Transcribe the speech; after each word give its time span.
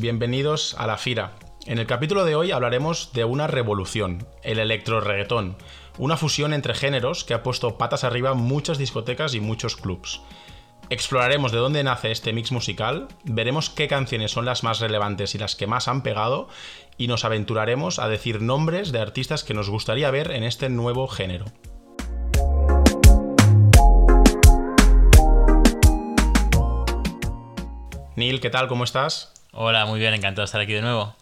Bienvenidos 0.00 0.74
a 0.78 0.86
La 0.86 0.96
Fira. 0.96 1.32
En 1.66 1.78
el 1.78 1.86
capítulo 1.86 2.24
de 2.24 2.34
hoy 2.34 2.52
hablaremos 2.52 3.12
de 3.12 3.24
una 3.24 3.46
revolución, 3.46 4.26
el 4.42 4.58
electro 4.58 5.02
reggaetón, 5.02 5.58
una 5.98 6.16
fusión 6.16 6.54
entre 6.54 6.72
géneros 6.72 7.22
que 7.22 7.34
ha 7.34 7.42
puesto 7.42 7.76
patas 7.76 8.02
arriba 8.02 8.32
muchas 8.32 8.78
discotecas 8.78 9.34
y 9.34 9.40
muchos 9.40 9.76
clubs. 9.76 10.22
Exploraremos 10.88 11.52
de 11.52 11.58
dónde 11.58 11.84
nace 11.84 12.12
este 12.12 12.32
mix 12.32 12.50
musical, 12.50 13.08
veremos 13.24 13.68
qué 13.68 13.88
canciones 13.88 14.30
son 14.30 14.46
las 14.46 14.64
más 14.64 14.80
relevantes 14.80 15.34
y 15.34 15.38
las 15.38 15.54
que 15.54 15.66
más 15.66 15.86
han 15.86 16.02
pegado, 16.02 16.48
y 16.96 17.06
nos 17.06 17.26
aventuraremos 17.26 17.98
a 17.98 18.08
decir 18.08 18.40
nombres 18.40 18.92
de 18.92 19.00
artistas 19.00 19.44
que 19.44 19.52
nos 19.52 19.68
gustaría 19.68 20.10
ver 20.10 20.30
en 20.30 20.44
este 20.44 20.70
nuevo 20.70 21.08
género. 21.08 21.44
Neil, 28.16 28.40
¿qué 28.40 28.48
tal? 28.48 28.66
¿Cómo 28.66 28.84
estás? 28.84 29.34
Hola, 29.52 29.84
muy 29.84 29.98
bien, 29.98 30.14
encantado 30.14 30.42
de 30.42 30.44
estar 30.44 30.60
aquí 30.60 30.74
de 30.74 30.80
nuevo. 30.80 31.16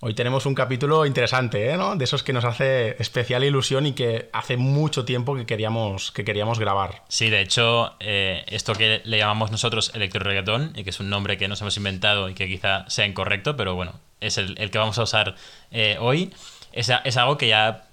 Hoy 0.00 0.14
tenemos 0.14 0.46
un 0.46 0.54
capítulo 0.54 1.04
interesante, 1.04 1.70
¿eh? 1.70 1.76
¿no? 1.76 1.94
De 1.94 2.04
esos 2.04 2.22
que 2.22 2.32
nos 2.32 2.46
hace 2.46 2.96
especial 3.02 3.44
ilusión 3.44 3.84
y 3.84 3.92
que 3.92 4.30
hace 4.32 4.56
mucho 4.56 5.04
tiempo 5.04 5.36
que 5.36 5.44
queríamos, 5.44 6.10
que 6.10 6.24
queríamos 6.24 6.58
grabar. 6.58 7.02
Sí, 7.08 7.28
de 7.28 7.42
hecho, 7.42 7.96
eh, 8.00 8.44
esto 8.46 8.72
que 8.74 9.02
le 9.04 9.18
llamamos 9.18 9.50
nosotros 9.50 9.92
electro 9.94 10.22
reggaetón, 10.24 10.72
y 10.74 10.84
que 10.84 10.90
es 10.90 11.00
un 11.00 11.10
nombre 11.10 11.36
que 11.36 11.46
nos 11.46 11.60
hemos 11.60 11.76
inventado 11.76 12.30
y 12.30 12.34
que 12.34 12.48
quizá 12.48 12.88
sea 12.88 13.06
incorrecto, 13.06 13.56
pero 13.58 13.74
bueno, 13.74 13.92
es 14.20 14.38
el, 14.38 14.54
que 14.70 14.78
vamos 14.78 14.98
a 14.98 15.02
usar 15.02 15.34
eh, 15.70 15.98
hoy, 16.00 16.32
es, 16.72 16.90
es 17.04 17.16
algo 17.18 17.36
que 17.36 17.48
ya 17.48 17.84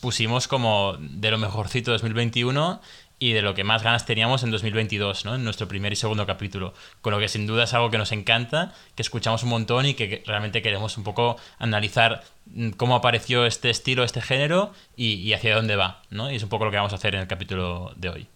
pusimos 0.00 0.48
como 0.48 0.96
de 0.98 1.30
lo 1.30 1.38
mejorcito 1.38 1.92
2021 1.92 2.80
y 3.18 3.32
de 3.32 3.42
lo 3.42 3.54
que 3.54 3.64
más 3.64 3.82
ganas 3.82 4.06
teníamos 4.06 4.42
en 4.42 4.50
2022, 4.50 5.24
¿no? 5.24 5.34
En 5.34 5.44
nuestro 5.44 5.66
primer 5.68 5.92
y 5.92 5.96
segundo 5.96 6.26
capítulo. 6.26 6.74
Con 7.00 7.12
lo 7.12 7.18
que 7.18 7.28
sin 7.28 7.46
duda 7.46 7.64
es 7.64 7.74
algo 7.74 7.90
que 7.90 7.98
nos 7.98 8.12
encanta, 8.12 8.72
que 8.94 9.02
escuchamos 9.02 9.42
un 9.42 9.50
montón 9.50 9.86
y 9.86 9.94
que 9.94 10.22
realmente 10.26 10.62
queremos 10.62 10.96
un 10.96 11.04
poco 11.04 11.36
analizar 11.58 12.22
mm, 12.46 12.70
cómo 12.70 12.94
apareció 12.94 13.46
este 13.46 13.70
estilo, 13.70 14.04
este 14.04 14.20
género 14.20 14.72
y, 14.96 15.32
hacia 15.32 15.56
dónde 15.56 15.76
va, 15.76 16.02
¿no? 16.10 16.30
Y 16.30 16.36
es 16.36 16.42
un 16.42 16.48
poco 16.48 16.64
lo 16.64 16.70
que 16.70 16.76
vamos 16.76 16.92
a 16.92 16.96
hacer 16.96 17.14
en 17.14 17.22
el 17.22 17.26
capítulo 17.28 17.92
de 17.96 18.08
hoy. 18.08 18.28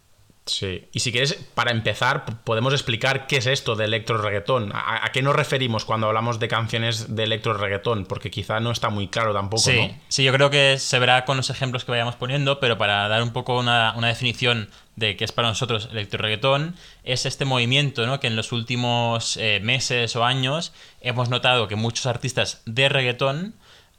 Sí, 0.44 0.88
y 0.92 1.00
si 1.00 1.12
quieres, 1.12 1.34
para 1.54 1.70
empezar, 1.70 2.24
podemos 2.42 2.72
explicar 2.72 3.28
qué 3.28 3.36
es 3.36 3.46
esto 3.46 3.76
de 3.76 3.84
electro 3.84 4.18
reggaetón. 4.18 4.72
¿A, 4.74 5.08
qué 5.12 5.22
nos 5.22 5.36
referimos 5.36 5.84
cuando 5.84 6.08
hablamos 6.08 6.40
de 6.40 6.48
canciones 6.48 7.14
de 7.14 7.22
electro 7.22 7.54
reggaetón? 7.54 8.06
Porque 8.06 8.30
quizá 8.30 8.58
no 8.58 8.72
está 8.72 8.90
muy 8.90 9.06
claro 9.06 9.32
tampoco, 9.32 9.62
sí, 9.62 9.76
¿no? 9.76 10.00
Sí, 10.08 10.24
yo 10.24 10.32
creo 10.32 10.50
que 10.50 10.78
se 10.78 10.98
verá 10.98 11.24
con 11.24 11.36
los 11.36 11.48
ejemplos 11.50 11.84
que 11.84 11.92
vayamos 11.92 12.16
poniendo, 12.16 12.58
pero 12.58 12.76
para 12.76 13.06
dar 13.06 13.22
un 13.22 13.32
poco 13.32 13.56
una, 13.56 13.94
definición 14.00 14.68
de 14.96 15.16
qué 15.16 15.24
es 15.24 15.30
para 15.30 15.48
nosotros 15.48 15.88
electro 15.92 16.20
reggaetón, 16.20 16.74
es 17.04 17.24
este 17.24 17.44
movimiento 17.44 18.04
¿no? 18.06 18.18
que 18.18 18.26
en 18.26 18.34
los 18.34 18.50
últimos 18.50 19.36
eh, 19.36 19.60
meses 19.62 20.16
o 20.16 20.24
años 20.24 20.72
hemos 21.00 21.28
notado 21.28 21.68
que 21.68 21.76
muchos 21.76 22.06
artistas 22.06 22.62
de 22.66 22.88
reggaetón 22.88 23.54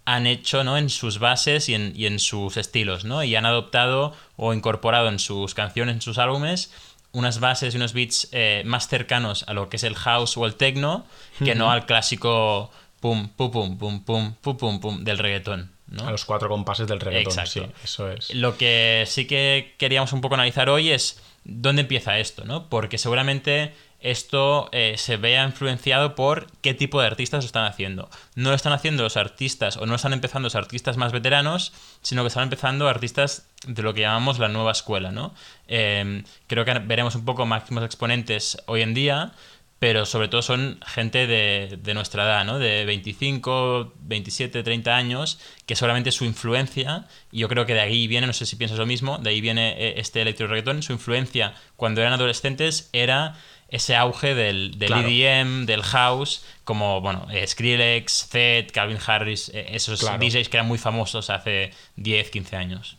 han 0.06 0.28
hecho 0.28 0.64
¿no? 0.64 0.78
en 0.78 0.90
sus 0.90 1.20
bases 1.20 1.70
y 1.70 1.76
en, 1.76 1.94
y 1.96 2.06
en, 2.06 2.20
sus 2.20 2.58
estilos, 2.58 3.06
¿no? 3.06 3.24
Y 3.24 3.36
han 3.36 3.46
adoptado 3.46 4.14
o 4.36 4.54
incorporado 4.54 5.08
en 5.08 5.20
sus 5.20 5.54
canciones, 5.54 5.96
en 5.96 6.02
sus 6.02 6.18
álbumes, 6.18 6.72
unas 7.14 7.40
bases 7.40 7.74
y 7.74 7.78
unos 7.78 7.94
beats 7.94 8.28
eh, 8.32 8.64
más 8.66 8.88
cercanos 8.88 9.46
a 9.48 9.54
lo 9.54 9.70
que 9.70 9.78
es 9.78 9.84
el 9.84 9.96
house 9.96 10.36
o 10.36 10.46
el 10.46 10.56
techno, 10.56 11.06
que 11.40 11.56
no 11.56 11.72
al 11.72 11.86
clásico 11.86 12.72
pum, 13.00 13.30
pum, 13.30 13.52
pum, 13.52 13.78
pum, 13.78 14.04
pum, 14.04 14.34
pum, 14.42 14.58
pum, 14.58 14.80
pum 14.80 15.04
del 15.04 15.20
reggaetón. 15.20 15.72
¿no? 15.88 16.08
A 16.08 16.12
los 16.12 16.26
cuatro 16.26 16.50
compases 16.50 16.88
del 16.88 17.00
reggaetón, 17.00 17.32
Exacto. 17.32 17.66
sí, 17.66 17.84
eso 17.84 18.10
es. 18.10 18.34
Lo 18.34 18.58
que 18.58 19.04
sí 19.08 19.26
que 19.26 19.76
queríamos 19.78 20.12
un 20.12 20.22
poco 20.22 20.36
analizar 20.36 20.70
hoy 20.70 20.90
es 20.90 21.22
dónde 21.44 21.84
empieza 21.84 22.18
esto, 22.18 22.46
¿no? 22.46 22.68
Porque 22.70 22.98
seguramente 22.98 23.74
esto 24.04 24.68
eh, 24.74 24.96
se 24.98 25.16
vea 25.16 25.46
influenciado 25.46 26.14
por 26.14 26.48
qué 26.62 26.74
tipo 26.74 27.00
de 27.00 27.08
artistas 27.08 27.44
lo 27.44 27.48
están 27.48 27.66
haciendo. 27.66 28.10
No 28.36 28.50
lo 28.50 28.56
están 28.56 28.74
haciendo 28.74 29.02
los 29.02 29.16
artistas 29.16 29.78
o 29.78 29.86
no 29.86 29.96
están 29.96 30.12
empezando 30.12 30.48
los 30.48 30.56
artistas 30.56 30.98
más 30.98 31.14
veteranos, 31.14 31.72
sino 32.02 32.22
que 32.22 32.28
están 32.28 32.44
empezando 32.44 32.90
artistas 32.90 33.48
de 33.66 33.82
lo 33.82 33.94
que 33.94 34.02
llamamos 34.02 34.40
la 34.40 34.50
nueva 34.50 34.74
escuela, 34.74 35.14
¿no? 35.14 35.34
Em, 35.68 36.26
creo 36.48 36.66
que 36.66 36.74
veremos 36.80 37.16
un 37.16 37.24
poco 37.24 37.46
máximos 37.46 37.84
exponentes 37.86 38.58
hoy 38.66 38.82
en 38.82 38.94
día, 38.94 39.32
pero 39.80 40.06
sobre 40.06 40.28
todo 40.28 40.42
son 40.42 40.80
gente 40.86 41.28
de, 41.28 41.80
de, 41.82 41.94
nuestra 41.94 42.24
edad, 42.24 42.46
¿no? 42.46 42.60
De 42.60 42.86
25, 42.86 43.94
27, 44.00 44.64
30 44.64 44.96
años, 44.96 45.40
que 45.66 45.76
solamente 45.76 46.12
su 46.12 46.26
influencia, 46.26 47.08
y 47.32 47.40
yo 47.40 47.50
creo 47.50 47.66
que 47.66 47.74
de 47.74 47.82
ahí 47.82 48.08
viene, 48.08 48.28
no 48.28 48.34
sé 48.34 48.46
si 48.46 48.56
piensas 48.56 48.80
lo 48.80 48.86
mismo, 48.86 49.18
de 49.18 49.30
ahí 49.30 49.42
viene 49.42 49.76
eh, 49.78 49.94
este 49.98 50.22
electro 50.22 50.48
reggaetón, 50.48 50.84
su 50.84 50.94
influencia 50.94 51.54
cuando 51.76 52.02
eran 52.02 52.14
adolescentes 52.14 52.90
era 52.94 53.36
ese 53.74 53.96
auge 53.96 54.36
del, 54.36 54.78
del 54.78 54.94
EDM, 54.94 55.66
del 55.66 55.82
house, 55.82 56.46
como 56.64 57.02
bueno, 57.02 57.26
eh, 57.32 57.46
Skrillex, 57.46 58.28
Zed, 58.30 58.68
Calvin 58.72 59.00
Harris, 59.06 59.50
eh, 59.50 59.66
esos 59.72 60.00
DJs 60.00 60.48
que 60.48 60.58
eran 60.58 60.68
muy 60.68 60.78
famosos 60.78 61.32
hace 61.32 61.72
10, 61.96 62.30
15 62.30 62.56
años. 62.56 62.98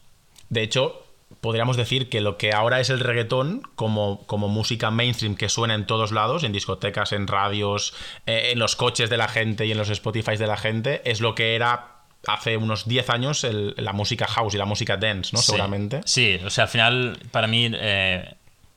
De 0.48 0.62
hecho, 0.64 1.06
podríamos 1.40 1.76
decir 1.76 2.08
que 2.08 2.20
lo 2.20 2.38
que 2.38 2.52
ahora 2.52 2.80
es 2.80 2.90
el 2.90 2.98
reggaetón 2.98 3.62
como, 3.76 4.26
como 4.26 4.48
música 4.48 4.90
mainstream 4.90 5.36
que 5.36 5.48
suena 5.48 5.74
en 5.74 5.86
todos 5.86 6.10
lados, 6.10 6.42
en 6.42 6.50
discotecas, 6.50 7.12
en 7.12 7.28
radios, 7.28 7.94
eh, 8.26 8.50
en 8.50 8.58
los 8.58 8.74
coches 8.74 9.08
de 9.08 9.16
la 9.16 9.28
gente 9.28 9.66
y 9.66 9.70
en 9.70 9.78
los 9.78 9.90
Spotify 9.90 10.36
de 10.36 10.48
la 10.48 10.56
gente, 10.56 11.02
es 11.08 11.20
lo 11.20 11.36
que 11.36 11.54
era 11.54 12.02
hace 12.26 12.56
unos 12.56 12.88
10 12.88 13.10
años 13.10 13.46
la 13.76 13.92
música 13.92 14.26
house 14.26 14.54
y 14.54 14.58
la 14.58 14.64
música 14.64 14.96
dance, 14.96 15.30
¿no? 15.34 15.40
Seguramente. 15.40 16.00
Sí, 16.04 16.40
o 16.44 16.50
sea, 16.50 16.64
al 16.64 16.70
final, 16.70 17.18
para 17.30 17.46
mí, 17.46 17.70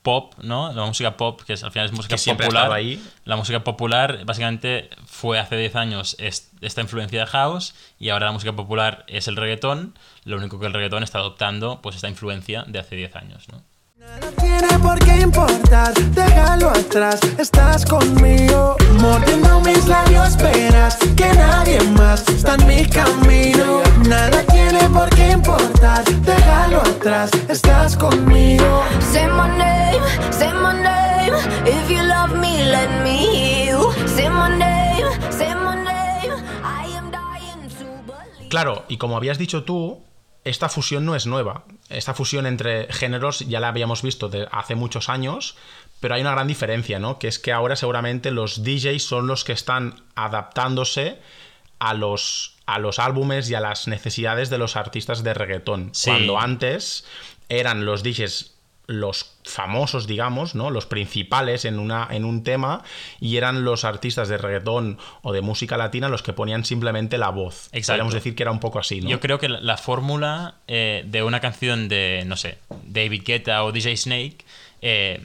pop, 0.08 0.32
¿no? 0.42 0.72
La 0.72 0.86
música 0.86 1.18
pop, 1.18 1.42
que 1.42 1.52
al 1.52 1.70
final 1.70 1.84
es 1.84 1.92
música 1.92 2.16
popular. 2.16 2.72
Ahí. 2.72 2.98
La 3.26 3.36
música 3.36 3.62
popular, 3.62 4.24
básicamente, 4.24 4.88
fue 5.04 5.38
hace 5.38 5.54
10 5.58 5.76
años 5.76 6.16
esta 6.18 6.80
influencia 6.80 7.20
de 7.20 7.26
house 7.26 7.74
y 7.98 8.08
ahora 8.08 8.24
la 8.24 8.32
música 8.32 8.54
popular 8.54 9.04
es 9.06 9.28
el 9.28 9.36
reggaetón. 9.36 9.98
Lo 10.24 10.38
único 10.38 10.58
que 10.58 10.64
el 10.64 10.72
reggaetón 10.72 11.02
está 11.02 11.18
adoptando, 11.18 11.80
pues, 11.82 11.94
esta 11.96 12.08
influencia 12.08 12.64
de 12.66 12.78
hace 12.78 12.96
10 12.96 13.16
años, 13.16 13.48
¿no? 13.52 13.62
Nada 13.98 14.30
tiene 14.40 14.78
por 14.78 14.98
qué 15.00 15.20
importar, 15.20 15.92
déjalo 15.92 16.70
atrás, 16.70 17.20
estás 17.36 17.84
conmigo, 17.84 18.76
mordiendo 19.00 19.60
mis 19.60 19.86
labios, 19.86 20.28
esperas 20.28 20.96
que 21.16 21.30
nadie 21.34 21.82
más 21.98 22.26
está 22.28 22.54
en 22.54 22.66
mi 22.66 22.86
camino. 22.86 23.82
Nada 24.08 24.42
tiene 24.44 24.88
por 24.88 25.10
qué 25.10 25.32
importar, 25.32 26.02
déjalo 26.22 26.80
atrás, 26.80 27.30
estás 27.48 27.94
conmigo. 27.96 28.84
Claro, 38.62 38.84
y 38.88 38.96
como 38.96 39.16
habías 39.16 39.38
dicho 39.38 39.62
tú, 39.62 40.02
esta 40.42 40.68
fusión 40.68 41.04
no 41.04 41.14
es 41.14 41.26
nueva. 41.26 41.64
Esta 41.90 42.12
fusión 42.12 42.44
entre 42.44 42.92
géneros 42.92 43.40
ya 43.40 43.60
la 43.60 43.68
habíamos 43.68 44.02
visto 44.02 44.28
de 44.28 44.48
hace 44.50 44.74
muchos 44.74 45.08
años, 45.08 45.56
pero 46.00 46.14
hay 46.14 46.22
una 46.22 46.32
gran 46.32 46.48
diferencia, 46.48 46.98
¿no? 46.98 47.20
Que 47.20 47.28
es 47.28 47.38
que 47.38 47.52
ahora 47.52 47.76
seguramente 47.76 48.32
los 48.32 48.64
DJs 48.64 49.00
son 49.02 49.28
los 49.28 49.44
que 49.44 49.52
están 49.52 50.02
adaptándose 50.16 51.20
a 51.78 51.94
los, 51.94 52.56
a 52.66 52.80
los 52.80 52.98
álbumes 52.98 53.48
y 53.48 53.54
a 53.54 53.60
las 53.60 53.86
necesidades 53.86 54.50
de 54.50 54.58
los 54.58 54.74
artistas 54.74 55.22
de 55.22 55.34
reggaetón. 55.34 55.92
Cuando 56.04 56.40
antes 56.40 57.04
eran 57.48 57.84
los 57.84 58.02
DJs 58.02 58.57
los 58.88 59.36
famosos, 59.44 60.06
digamos, 60.06 60.54
¿no? 60.54 60.70
Los 60.70 60.86
principales 60.86 61.66
en, 61.66 61.78
una, 61.78 62.08
en 62.10 62.24
un 62.24 62.42
tema 62.42 62.82
y 63.20 63.36
eran 63.36 63.62
los 63.62 63.84
artistas 63.84 64.28
de 64.28 64.38
reggaetón 64.38 64.98
o 65.20 65.34
de 65.34 65.42
música 65.42 65.76
latina 65.76 66.08
los 66.08 66.22
que 66.22 66.32
ponían 66.32 66.64
simplemente 66.64 67.18
la 67.18 67.28
voz. 67.28 67.68
Podríamos 67.70 68.14
decir 68.14 68.34
que 68.34 68.42
era 68.42 68.50
un 68.50 68.60
poco 68.60 68.78
así, 68.78 69.02
¿no? 69.02 69.10
Yo 69.10 69.20
creo 69.20 69.38
que 69.38 69.50
la, 69.50 69.76
fórmula 69.76 70.54
eh, 70.66 71.04
de 71.06 71.22
una 71.22 71.40
canción 71.40 71.88
de, 71.88 72.24
no 72.26 72.36
sé, 72.36 72.58
David 72.84 73.22
Guetta 73.26 73.62
o 73.62 73.72
DJ 73.72 73.96
Snake 73.98 74.38
eh, 74.80 75.20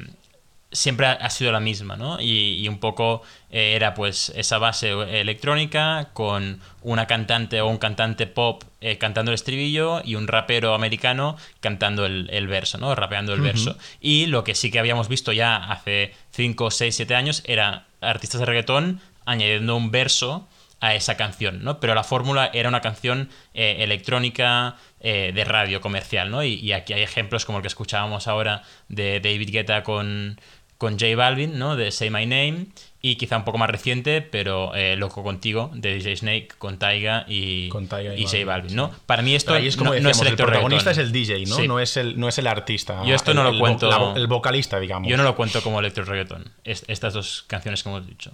siempre 0.74 1.08
ha, 1.08 1.30
sido 1.30 1.52
la 1.52 1.60
misma, 1.60 1.96
¿no? 1.96 2.18
Y, 2.20 2.68
un 2.68 2.80
poco 2.80 3.22
eh, 3.52 3.74
era 3.76 3.94
pues 3.94 4.34
esa 4.36 4.58
base 4.58 4.92
electrónica 5.20 6.10
con 6.14 6.60
una 6.82 7.06
cantante 7.08 7.62
o 7.62 7.68
un 7.68 7.78
cantante 7.78 8.28
pop 8.28 8.64
eh, 8.82 8.98
cantando 8.98 9.32
el 9.32 9.36
estribillo 9.36 10.02
y 10.04 10.16
un 10.16 10.28
rapero 10.28 10.74
americano 10.74 11.38
cantando 11.60 12.06
el, 12.06 12.48
verso, 12.48 12.78
¿no? 12.78 12.94
Rapeando 12.96 13.34
el 13.34 13.42
verso. 13.42 13.78
Y 14.02 14.26
lo 14.26 14.44
que 14.44 14.56
sí 14.56 14.72
que 14.72 14.80
habíamos 14.80 15.08
visto 15.08 15.32
ya 15.32 15.56
hace 15.56 16.14
5, 16.32 16.72
6, 16.72 16.96
7 16.96 17.16
años 17.16 17.44
era 17.46 17.86
artistas 18.02 18.40
de 18.40 18.46
reggaetón 18.46 19.00
añadiendo 19.26 19.76
un 19.78 19.92
verso 19.92 20.48
a 20.82 20.96
esa 20.96 21.16
canción, 21.16 21.64
¿no? 21.64 21.80
Pero 21.80 21.96
la 21.96 22.04
fórmula 22.04 22.50
era 22.54 22.68
una 22.68 22.82
canción 22.82 23.30
eh, 23.54 23.78
electrónica 23.80 24.76
de 25.02 25.44
radio 25.44 25.82
comercial, 25.82 26.32
¿no? 26.32 26.46
Y, 26.46 26.54
y, 26.54 26.72
aquí 26.72 26.94
hay 26.94 27.02
ejemplos 27.02 27.44
como 27.44 27.58
el 27.58 27.62
que 27.62 27.68
escuchábamos 27.68 28.30
ahora 28.30 28.64
de 28.88 29.20
David 29.20 29.50
Guetta 29.52 29.84
con, 29.84 30.40
con 30.84 31.00
J 31.00 31.16
Balvin, 31.16 31.58
¿no? 31.58 31.78
De 31.78 31.92
Say 31.92 32.10
My 32.10 32.26
Name. 32.26 32.66
Y 33.02 33.16
quizá 33.16 33.38
un 33.38 33.46
poco 33.46 33.58
más 33.58 33.70
reciente, 33.70 34.22
pero 34.22 34.76
eh, 34.76 34.96
Loco 34.96 35.24
Contigo, 35.24 35.72
de 35.74 35.96
DJ 35.96 36.18
Snake, 36.18 36.50
con 36.58 36.78
Taiga 36.78 37.26
y, 37.28 37.68
con 37.70 37.84
y, 37.84 38.24
J 38.24 38.46
Balvin, 38.46 38.76
¿no? 38.76 38.92
Para 39.06 39.22
mí 39.22 39.36
esto 39.36 39.56
es 39.56 39.76
como 39.76 39.94
no, 39.94 40.10
es 40.10 40.22
el, 40.22 40.28
el 40.28 40.36
protagonista 40.38 40.92
es 40.92 40.98
el 40.98 41.12
DJ, 41.12 41.46
¿no? 41.46 41.60
No, 41.66 41.80
es 41.80 41.98
el, 41.98 42.18
no 42.18 42.30
es 42.30 42.38
el 42.38 42.48
artista. 42.48 43.04
Yo 43.06 43.16
esto 43.16 43.34
no 43.34 43.44
lo 43.50 43.58
cuento... 43.58 44.16
el 44.16 44.28
vocalista, 44.28 44.80
digamos. 44.80 45.10
Yo 45.10 45.18
no 45.18 45.24
lo 45.24 45.36
cuento 45.36 45.62
como 45.62 45.80
electro 45.80 46.06
reggaeton, 46.06 46.50
estas 46.64 47.14
dos 47.14 47.44
canciones 47.48 47.84
que 47.84 47.90
hemos 47.90 48.08
dicho. 48.08 48.32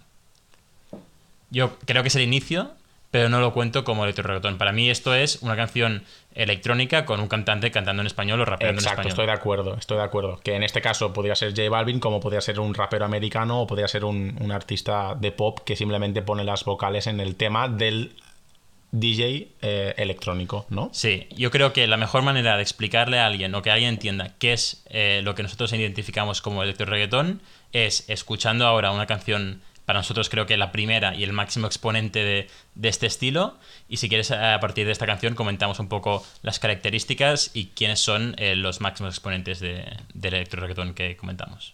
yo 1.50 1.78
creo 1.86 2.04
que 2.04 2.10
es 2.10 2.16
el 2.16 2.24
inicio, 2.24 2.72
pero 3.12 3.30
no 3.30 3.40
lo 3.40 3.54
cuento 3.54 3.84
como 3.84 4.04
electro 4.04 4.24
reggaetón. 4.24 4.58
Para 4.58 4.72
mí 4.72 4.90
esto 4.90 5.14
es 5.16 5.42
una 5.42 5.56
canción 5.56 6.04
electrónica 6.36 7.06
con 7.06 7.20
un 7.20 7.28
cantante 7.28 7.72
cantando 7.72 8.02
en 8.02 8.08
español 8.08 8.42
o 8.42 8.46
rapeando 8.46 8.80
Exacto, 8.80 9.02
en 9.02 9.08
español. 9.08 9.10
estoy 9.10 9.26
de 9.26 9.32
acuerdo, 9.32 9.76
estoy 9.78 9.98
de 9.98 10.04
acuerdo. 10.04 10.40
Que 10.44 10.56
en 10.56 10.64
este 10.64 10.82
caso 10.82 11.12
podría 11.12 11.36
ser 11.36 11.50
J 11.56 11.70
Balvin, 11.70 12.00
como 12.00 12.20
podría 12.20 12.42
ser 12.42 12.60
un 12.60 12.74
rapero 12.74 13.06
americano 13.06 13.62
o 13.62 13.68
podría 13.68 13.88
ser 13.88 14.06
un, 14.06 14.38
un 14.40 14.52
artista 14.52 15.16
de 15.16 15.32
pop 15.32 15.60
que 15.66 15.76
simplemente 15.76 16.22
pone 16.22 16.44
las 16.44 16.66
vocales 16.66 17.08
en 17.08 17.20
el 17.20 17.36
tema 17.36 17.68
del 17.68 18.16
DJ 18.92 19.50
eh, 19.62 19.94
electrónico, 19.98 20.66
¿no? 20.70 20.90
Sí, 20.94 21.28
yo 21.36 21.52
creo 21.52 21.74
que 21.74 21.86
la 21.86 21.98
mejor 21.98 22.24
manera 22.24 22.56
de 22.56 22.64
explicarle 22.64 23.20
a 23.20 23.28
alguien 23.28 23.54
o 23.54 23.62
que 23.62 23.70
alguien 23.70 23.90
entienda 23.90 24.34
qué 24.40 24.54
es 24.54 24.84
eh, 24.90 25.22
lo 25.24 25.36
que 25.36 25.44
nosotros 25.44 25.72
identificamos 25.74 26.42
como 26.42 26.64
electro 26.64 26.88
reggaetón 26.88 27.42
es 27.72 28.10
escuchando 28.10 28.66
ahora 28.66 28.92
una 28.92 29.06
canción, 29.06 29.62
para 29.90 30.02
nosotros 30.02 30.30
creo 30.30 30.46
que 30.46 30.56
la 30.56 30.72
primera 30.72 31.16
y 31.16 31.24
el 31.24 31.34
máximo 31.34 31.66
exponente 31.66 32.24
de, 32.24 32.88
este 32.88 33.08
estilo. 33.08 33.58
Y 33.88 33.98
si 33.98 34.08
quieres, 34.08 34.30
a 34.30 34.60
partir 34.60 34.86
de 34.86 34.92
esta 34.92 35.08
canción 35.08 35.34
comentamos 35.34 35.80
un 35.80 35.90
poco 35.90 36.24
las 36.44 36.60
características 36.60 37.50
y 37.56 37.72
quiénes 37.74 38.00
son 38.00 38.36
eh, 38.38 38.56
los 38.56 38.82
máximos 38.82 39.16
exponentes 39.16 39.60
de, 39.60 39.98
del 40.14 40.36
electro 40.36 40.62
reggaetón 40.62 40.94
que 40.94 41.18
comentamos. 41.18 41.74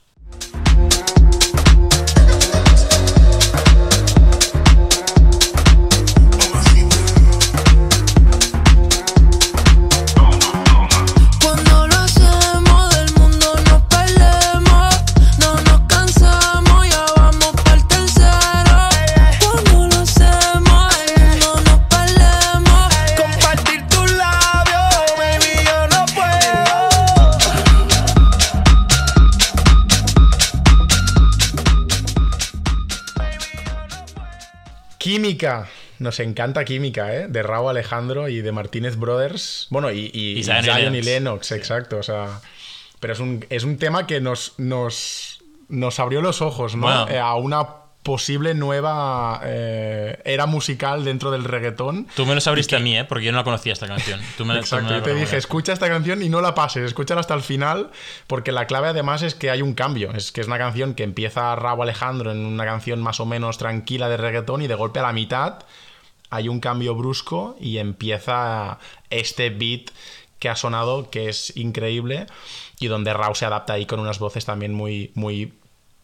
Química. 35.16 35.70
Nos 36.00 36.20
encanta 36.20 36.66
Química, 36.66 37.16
¿eh? 37.16 37.28
De 37.30 37.42
Raúl 37.42 37.70
Alejandro 37.70 38.28
y 38.28 38.42
de 38.42 38.52
Martínez 38.52 38.98
Brothers. 38.98 39.68
Bueno, 39.70 39.90
y, 39.92 40.12
y, 40.14 40.38
Y 40.38 40.44
Zion 40.44 40.60
y 40.60 40.64
Zion 40.64 40.96
y 40.96 41.02
Lennox. 41.02 41.06
Lennox, 41.06 41.52
exacto. 41.54 41.98
O 42.00 42.04
sea, 42.04 42.42
pero 43.00 43.14
es 43.14 43.20
un, 43.22 43.46
es 43.50 43.64
un 43.64 43.78
tema 43.78 44.08
que 44.08 44.20
nos, 44.20 44.56
nos, 44.58 45.40
nos 45.70 46.00
abrió 46.02 46.22
los 46.22 46.42
ojos, 46.42 46.76
¿no? 46.76 46.82
Bueno. 46.82 47.08
Eh, 47.08 47.18
a 47.18 47.36
una 47.36 47.66
posible 48.06 48.54
nueva 48.54 49.42
eh, 49.44 50.22
era 50.26 50.46
musical 50.46 51.04
dentro 51.04 51.32
del 51.32 51.44
reggaetón. 51.44 52.08
Tú 52.16 52.28
me 52.28 52.36
lo 52.36 52.42
abriste 52.46 52.76
a 52.76 52.80
mí, 52.80 52.96
¿eh? 52.96 53.04
Porque 53.04 53.26
yo 53.26 53.32
no 53.32 53.40
la 53.40 53.44
conocía 53.44 53.74
esta 53.74 53.88
canción. 53.88 54.22
Tú 54.38 54.46
me, 54.46 54.54
tú 54.54 54.60
Exacto, 54.60 54.86
me 54.86 54.92
la 54.92 54.98
yo 55.00 55.04
te 55.04 55.16
dije, 55.16 55.36
escucha 55.38 55.74
esta 55.74 55.90
canción 55.90 56.22
y 56.22 56.30
no 56.30 56.40
la 56.40 56.54
pases, 56.54 56.84
escúchala 56.84 57.22
hasta 57.22 57.34
el 57.34 57.42
final, 57.42 57.90
porque 58.28 58.52
la 58.52 58.68
clave 58.68 58.90
además 58.90 59.24
es 59.24 59.34
que 59.34 59.50
hay 59.50 59.64
un 59.64 59.74
cambio, 59.74 60.12
es 60.12 60.32
que 60.32 60.42
es 60.42 60.48
una 60.48 60.60
canción 60.60 60.94
que 60.94 61.02
empieza 61.02 61.56
Rabo 61.56 61.82
Alejandro 61.82 62.32
en 62.32 62.46
una 62.46 62.64
canción 62.64 63.02
más 63.02 63.20
o 63.20 63.26
menos 63.26 63.58
tranquila 63.58 64.08
de 64.08 64.18
reggaetón 64.18 64.62
y 64.62 64.68
de 64.68 64.76
golpe 64.76 65.00
a 65.00 65.04
la 65.04 65.12
mitad 65.12 65.64
hay 66.30 66.50
un 66.50 66.60
cambio 66.60 66.96
brusco 66.96 67.56
y 67.60 67.78
empieza 67.78 68.80
este 69.10 69.50
beat 69.50 69.92
que 70.40 70.50
ha 70.50 70.56
sonado 70.56 71.10
que 71.10 71.30
es 71.30 71.56
increíble 71.56 72.28
y 72.80 72.88
donde 72.88 73.14
Rao 73.14 73.36
se 73.36 73.46
adapta 73.46 73.74
ahí 73.74 73.86
con 73.86 74.00
unas 74.00 74.20
voces 74.20 74.46
también 74.46 74.74
muy, 74.74 75.12
muy 75.16 75.54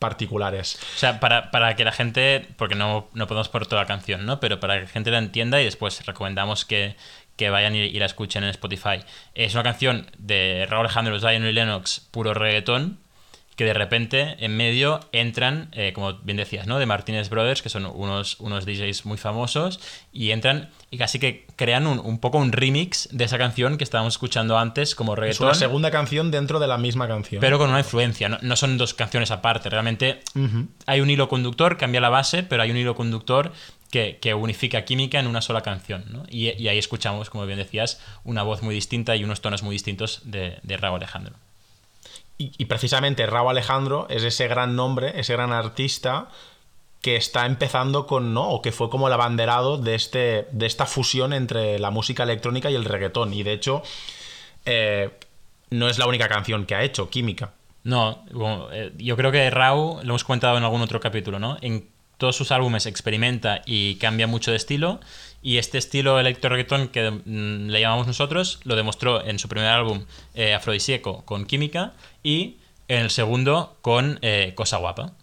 particulares. 0.02 0.80
O 0.96 0.98
sea, 0.98 1.20
para, 1.20 1.52
para 1.52 1.76
que 1.76 1.86
la 1.86 1.92
gente, 1.92 2.48
porque 2.58 2.74
no, 2.74 3.08
no 3.14 3.28
podemos 3.28 3.50
por 3.50 3.68
toda 3.68 3.84
la 3.84 3.88
canción, 3.88 4.26
¿no? 4.26 4.40
Pero 4.40 4.60
para 4.60 4.74
que 4.74 4.82
la 4.82 4.88
gente 4.88 5.12
la 5.12 5.20
entienda 5.20 5.62
y 5.62 5.66
después 5.66 6.04
recomendamos 6.08 6.66
que, 6.66 6.96
que 7.36 7.52
vayan 7.52 7.76
y, 7.76 7.82
y 7.82 8.00
la 8.00 8.08
escuchen 8.08 8.44
en 8.44 8.50
Spotify. 8.50 9.04
Es 9.36 9.54
una 9.54 9.62
canción 9.62 10.10
de 10.18 10.66
Raúl 10.68 10.88
Alejandro, 10.88 11.20
Zion 11.20 11.46
y 11.46 11.52
Lennox, 11.52 12.08
puro 12.10 12.34
reggaetón, 12.34 12.98
que 13.56 13.66
de 13.66 13.74
repente 13.74 14.38
en 14.40 14.56
medio 14.56 15.02
entran, 15.12 15.70
eh, 15.74 15.92
como 15.94 16.14
bien 16.14 16.38
decías, 16.38 16.68
¿no? 16.68 16.80
De 16.80 16.86
Martínez 16.86 17.30
Brothers, 17.30 17.62
que 17.62 17.70
son 17.70 17.86
unos, 17.86 18.40
unos 18.40 18.66
DJs 18.66 19.06
muy 19.06 19.18
famosos, 19.18 19.80
y 20.12 20.32
entran 20.32 20.70
y 20.90 20.98
casi 20.98 21.20
que 21.20 21.46
crean 21.58 21.86
un, 21.86 22.00
un 22.00 22.20
poco 22.20 22.38
un 22.38 22.52
remix 22.52 23.10
de 23.12 23.26
esa 23.26 23.38
canción 23.38 23.78
que 23.78 23.84
estábamos 23.84 24.14
escuchando 24.16 24.58
antes 24.58 24.96
como 24.96 25.14
Es 25.14 25.20
reggaetón. 25.20 25.48
una 25.48 25.54
segunda 25.56 25.92
canción 25.92 26.32
dentro 26.32 26.60
de 26.60 26.68
la 26.68 26.78
misma 26.78 27.08
canción. 27.08 27.40
Pero 27.42 27.58
con 27.58 27.70
una 27.70 27.80
influencia, 27.80 28.30
no, 28.30 28.38
no 28.42 28.56
son 28.56 28.78
dos 28.78 28.94
canciones 28.94 29.32
aparte. 29.32 29.70
Realmente 29.70 30.22
hay 30.86 31.02
un 31.02 31.10
hilo 31.10 31.30
conductor, 31.30 31.78
cambia 31.78 32.02
la 32.02 32.10
base, 32.10 32.44
pero 32.44 32.64
hay 32.64 32.72
un 32.72 32.78
hilo 32.78 32.96
conductor 32.96 33.52
que, 33.92 34.18
que 34.22 34.34
unifica 34.34 34.86
química 34.86 35.20
en 35.20 35.28
una 35.28 35.42
sola 35.42 35.62
canción. 35.62 36.06
¿no? 36.10 36.24
Y, 36.30 36.50
y 36.52 36.68
ahí 36.70 36.78
escuchamos, 36.78 37.30
como 37.30 37.46
bien 37.46 37.60
decías, 37.60 38.02
una 38.24 38.44
voz 38.44 38.64
muy 38.64 38.74
distinta 38.74 39.16
y 39.16 39.24
unos 39.24 39.42
tonos 39.42 39.62
muy 39.64 39.74
distintos 39.76 40.22
de, 40.24 40.58
de 40.64 40.78
Raúl 40.78 40.98
Alejandro. 40.98 41.36
Y, 42.38 42.66
precisamente 42.66 43.28
Raúl 43.28 43.52
Alejandro 43.52 44.08
es 44.10 44.24
ese 44.24 44.48
gran 44.48 44.76
nombre, 44.76 45.20
ese 45.20 45.34
gran 45.34 45.54
artista 45.54 46.30
que 47.00 47.16
está 47.16 47.46
empezando 47.46 48.08
con, 48.08 48.34
¿no? 48.34 48.50
O 48.50 48.64
que 48.64 48.72
fue 48.72 48.90
como 48.90 49.08
el 49.08 49.14
abanderado 49.14 49.78
de, 49.78 49.94
este, 49.94 50.48
de 50.52 50.66
esta 50.66 50.88
fusión 50.88 51.34
entre 51.34 51.78
la 51.78 51.92
música 51.92 52.24
electrónica 52.24 52.72
y 52.72 52.76
el 52.76 52.86
reggaetón. 52.86 53.34
Y 53.36 53.44
de 53.44 53.54
hecho, 53.54 53.84
eh, 54.66 55.12
no 55.70 55.88
es 55.88 56.00
la 56.00 56.08
única 56.08 56.28
canción 56.28 56.66
que 56.66 56.74
ha 56.74 56.84
hecho, 56.84 57.12
Química. 57.12 57.54
No, 57.84 58.26
eh, 58.72 58.92
yo 58.98 59.18
creo 59.18 59.32
que 59.32 59.50
Raúl, 59.50 59.98
lo 59.98 60.10
hemos 60.10 60.24
comentado 60.24 60.58
en 60.58 60.64
algún 60.64 60.82
otro 60.82 61.00
capítulo, 61.00 61.38
¿no? 61.38 61.58
Todos 62.22 62.36
sus 62.36 62.52
álbumes 62.52 62.86
experimenta 62.86 63.64
y 63.66 63.96
cambia 63.96 64.28
mucho 64.28 64.52
de 64.52 64.58
estilo. 64.58 65.00
Y 65.42 65.58
este 65.58 65.80
estilo 65.80 66.20
electro 66.20 66.56
que 66.92 67.10
mm, 67.10 67.68
le 67.68 67.82
llamamos 67.82 68.06
nosotros 68.06 68.60
lo 68.64 68.76
demostró 68.76 69.26
en 69.26 69.40
su 69.40 69.50
primer 69.50 69.70
álbum 69.70 70.06
eh, 70.36 70.54
Afrodisíaco 70.54 71.26
con 71.26 71.46
Química 71.46 71.94
y 72.22 72.58
en 72.88 73.00
el 73.00 73.10
segundo 73.10 73.76
con 73.82 74.20
eh, 74.22 74.54
Cosa 74.56 74.78
Guapa. 74.78 75.14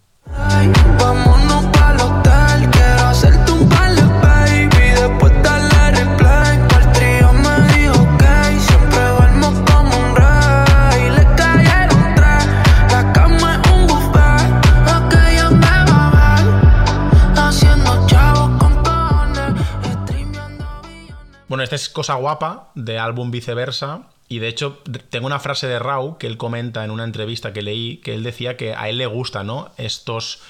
Es 21.79 21.89
Cosa 21.89 22.15
Guapa, 22.15 22.71
de 22.75 22.99
álbum 22.99 23.31
Viceversa. 23.31 24.03
Y 24.27 24.39
de 24.39 24.47
hecho, 24.47 24.79
tengo 25.09 25.25
una 25.25 25.39
frase 25.39 25.67
de 25.67 25.79
Rau 25.79 26.17
que 26.17 26.27
él 26.27 26.37
comenta 26.37 26.83
en 26.83 26.91
una 26.91 27.03
entrevista 27.03 27.51
que 27.53 27.61
leí, 27.61 27.97
que 27.97 28.13
él 28.13 28.23
decía 28.23 28.57
que 28.57 28.75
a 28.75 28.89
él 28.89 28.97
le 28.97 29.07
gusta, 29.07 29.43
¿no? 29.43 29.71
Estos. 29.77 30.41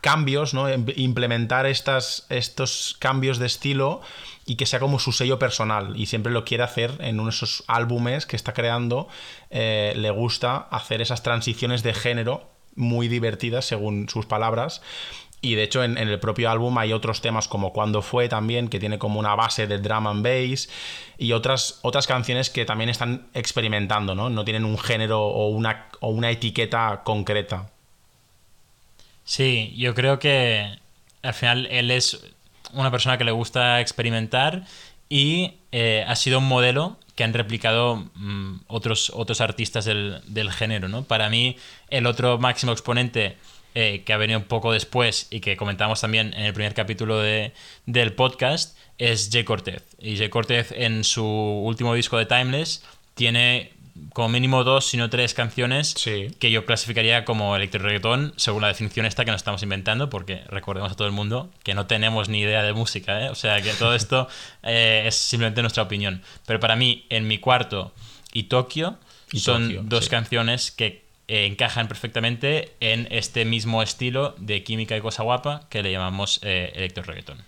Cambios, 0.00 0.54
¿no? 0.54 0.68
Im- 0.70 0.92
Implementar 0.96 1.66
estas, 1.66 2.26
estos 2.28 2.96
cambios 3.00 3.38
de 3.38 3.46
estilo 3.46 4.00
y 4.46 4.54
que 4.56 4.66
sea 4.66 4.78
como 4.80 4.98
su 4.98 5.12
sello 5.12 5.38
personal. 5.38 5.96
Y 5.96 6.06
siempre 6.06 6.32
lo 6.32 6.44
quiere 6.44 6.62
hacer 6.62 6.92
en 7.00 7.18
uno 7.18 7.30
de 7.30 7.36
esos 7.36 7.64
álbumes 7.66 8.24
que 8.26 8.36
está 8.36 8.52
creando. 8.52 9.08
eh, 9.50 9.94
le 9.96 10.10
gusta 10.10 10.56
hacer 10.70 11.00
esas 11.02 11.22
transiciones 11.22 11.82
de 11.82 11.94
género 11.94 12.48
muy 12.76 13.08
divertidas, 13.08 13.64
según 13.64 14.08
sus 14.08 14.26
palabras. 14.26 14.82
Y 15.40 15.54
de 15.54 15.62
hecho, 15.62 15.84
en, 15.84 15.96
el 15.96 16.18
propio 16.18 16.50
álbum 16.50 16.76
hay 16.78 16.92
otros 16.92 17.20
temas 17.20 17.46
como 17.46 17.72
Cuando 17.72 18.02
fue 18.02 18.28
también, 18.28 18.68
que 18.68 18.80
tiene 18.80 18.98
como 18.98 19.20
una 19.20 19.34
base 19.36 19.66
de 19.66 19.78
drum 19.78 20.06
and 20.08 20.24
bass, 20.24 20.68
y 21.16 21.32
otras, 21.32 21.78
otras 21.82 22.06
canciones 22.06 22.50
que 22.50 22.64
también 22.64 22.90
están 22.90 23.28
experimentando, 23.34 24.14
¿no? 24.14 24.30
No 24.30 24.44
tienen 24.44 24.64
un 24.64 24.78
género 24.78 25.22
o 25.22 25.48
una, 25.48 25.86
o 26.00 26.08
una 26.08 26.30
etiqueta 26.30 27.02
concreta. 27.04 27.70
Sí, 29.24 29.74
yo 29.76 29.94
creo 29.94 30.18
que 30.18 30.78
al 31.22 31.34
final 31.34 31.66
él 31.66 31.90
es 31.90 32.24
una 32.72 32.90
persona 32.90 33.18
que 33.18 33.24
le 33.24 33.32
gusta 33.32 33.80
experimentar 33.80 34.64
y 35.08 35.54
eh, 35.72 36.04
ha 36.06 36.16
sido 36.16 36.38
un 36.38 36.48
modelo 36.48 36.96
que 37.14 37.24
han 37.24 37.34
replicado 37.34 38.08
mm, 38.14 38.60
otros, 38.68 39.10
otros 39.14 39.40
artistas 39.40 39.84
del, 39.84 40.20
del 40.26 40.50
género. 40.50 40.88
¿no? 40.88 41.04
Para 41.04 41.28
mí, 41.28 41.56
el 41.90 42.06
otro 42.06 42.38
máximo 42.38 42.72
exponente 42.72 43.36
eh, 43.80 44.02
que 44.04 44.12
ha 44.12 44.16
venido 44.16 44.40
un 44.40 44.46
poco 44.46 44.72
después 44.72 45.28
y 45.30 45.38
que 45.40 45.56
comentamos 45.56 46.00
también 46.00 46.34
en 46.34 46.44
el 46.46 46.52
primer 46.52 46.74
capítulo 46.74 47.18
de- 47.20 47.52
del 47.86 48.12
podcast 48.12 48.76
es 48.98 49.30
Jay 49.32 49.44
Cortez. 49.44 49.84
Y 50.00 50.16
Jay 50.16 50.28
Cortez 50.30 50.72
en 50.72 51.04
su 51.04 51.24
último 51.24 51.94
disco 51.94 52.18
de 52.18 52.26
Timeless 52.26 52.82
tiene 53.14 53.70
como 54.12 54.28
mínimo 54.28 54.62
dos, 54.64 54.86
si 54.86 54.96
no 54.96 55.10
tres 55.10 55.34
canciones 55.34 55.94
Sí. 55.96 56.28
que 56.40 56.50
yo 56.50 56.64
clasificaría 56.64 57.24
como 57.24 57.54
electro 57.56 57.80
reggaetón 57.82 58.32
según 58.36 58.62
la 58.62 58.68
definición 58.68 59.06
esta 59.06 59.24
que 59.24 59.30
nos 59.32 59.40
estamos 59.40 59.62
inventando, 59.62 60.08
porque 60.08 60.42
recordemos 60.48 60.90
a 60.92 60.94
todo 60.96 61.06
el 61.08 61.12
mundo 61.14 61.50
que 61.64 61.74
no 61.74 61.86
tenemos 61.86 62.28
ni 62.28 62.40
idea 62.40 62.62
de 62.62 62.72
música, 62.72 63.24
¿eh? 63.26 63.28
o 63.28 63.34
sea 63.36 63.60
que 63.62 63.72
todo 63.74 63.94
esto 63.94 64.28
eh, 64.62 65.04
es 65.06 65.14
simplemente 65.16 65.62
nuestra 65.62 65.82
opinión. 65.84 66.22
Pero 66.46 66.58
para 66.60 66.74
mí, 66.76 67.06
en 67.10 67.26
mi 67.28 67.38
cuarto 67.38 67.92
y 68.32 68.44
Tokio 68.44 68.98
Y 69.32 69.40
son 69.40 69.64
Tokio, 69.64 69.82
dos 69.84 70.04
sí. 70.04 70.10
canciones 70.10 70.70
que 70.70 71.07
eh, 71.28 71.46
encajan 71.46 71.88
perfectamente 71.88 72.72
en 72.80 73.06
este 73.10 73.44
mismo 73.44 73.82
estilo 73.82 74.34
de 74.38 74.64
química 74.64 74.96
y 74.96 75.00
cosa 75.00 75.22
guapa 75.22 75.66
que 75.68 75.82
le 75.82 75.92
llamamos 75.92 76.40
eh, 76.42 76.72
electro 76.74 77.04
reggaeton. 77.04 77.38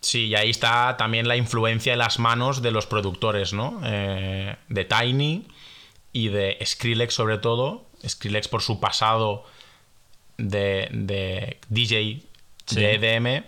Sí, 0.00 0.26
y 0.26 0.34
ahí 0.34 0.50
está 0.50 0.96
también 0.98 1.26
la 1.26 1.36
influencia 1.36 1.94
en 1.94 1.98
las 1.98 2.18
manos 2.18 2.60
de 2.60 2.70
los 2.70 2.86
productores, 2.86 3.54
¿no? 3.54 3.80
Eh, 3.84 4.54
de 4.68 4.84
Tiny 4.84 5.46
y 6.12 6.28
de 6.28 6.58
Skrillex 6.64 7.14
sobre 7.14 7.38
todo. 7.38 7.86
Skrillex 8.06 8.48
por 8.48 8.60
su 8.60 8.80
pasado 8.80 9.46
de, 10.36 10.88
de 10.92 11.58
DJ 11.70 12.22
Sí. 12.66 12.76
de 12.76 12.94
EDM, 12.94 13.44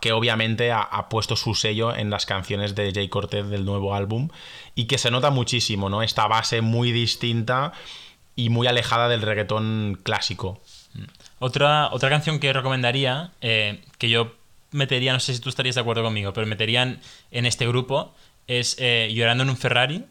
que 0.00 0.10
obviamente 0.12 0.72
ha, 0.72 0.80
ha 0.80 1.08
puesto 1.08 1.36
su 1.36 1.54
sello 1.54 1.94
en 1.94 2.10
las 2.10 2.26
canciones 2.26 2.74
de 2.74 2.92
Jay 2.92 3.08
Cortez 3.08 3.46
del 3.46 3.64
nuevo 3.64 3.94
álbum 3.94 4.28
y 4.74 4.86
que 4.86 4.98
se 4.98 5.12
nota 5.12 5.30
muchísimo, 5.30 5.88
¿no? 5.88 6.02
Esta 6.02 6.26
base 6.26 6.60
muy 6.60 6.90
distinta 6.90 7.72
y 8.44 8.48
muy 8.50 8.66
alejada 8.66 9.08
del 9.08 9.22
reggaetón 9.22 9.98
clásico. 10.02 10.60
Otra, 11.38 11.88
otra 11.92 12.08
canción 12.10 12.38
que 12.38 12.52
recomendaría, 12.52 13.30
eh, 13.40 13.80
que 13.98 14.08
yo 14.10 14.34
metería, 14.72 15.12
no 15.12 15.20
sé 15.20 15.34
si 15.34 15.40
tú 15.40 15.48
estarías 15.48 15.74
de 15.76 15.80
acuerdo 15.80 16.02
conmigo, 16.02 16.32
pero 16.32 16.46
meterían 16.46 17.00
en 17.30 17.46
este 17.46 17.66
grupo, 17.66 18.14
es 18.46 18.76
eh, 18.78 19.10
Llorando 19.14 19.44
en 19.44 19.50
un 19.50 19.56
Ferrari 19.56 20.04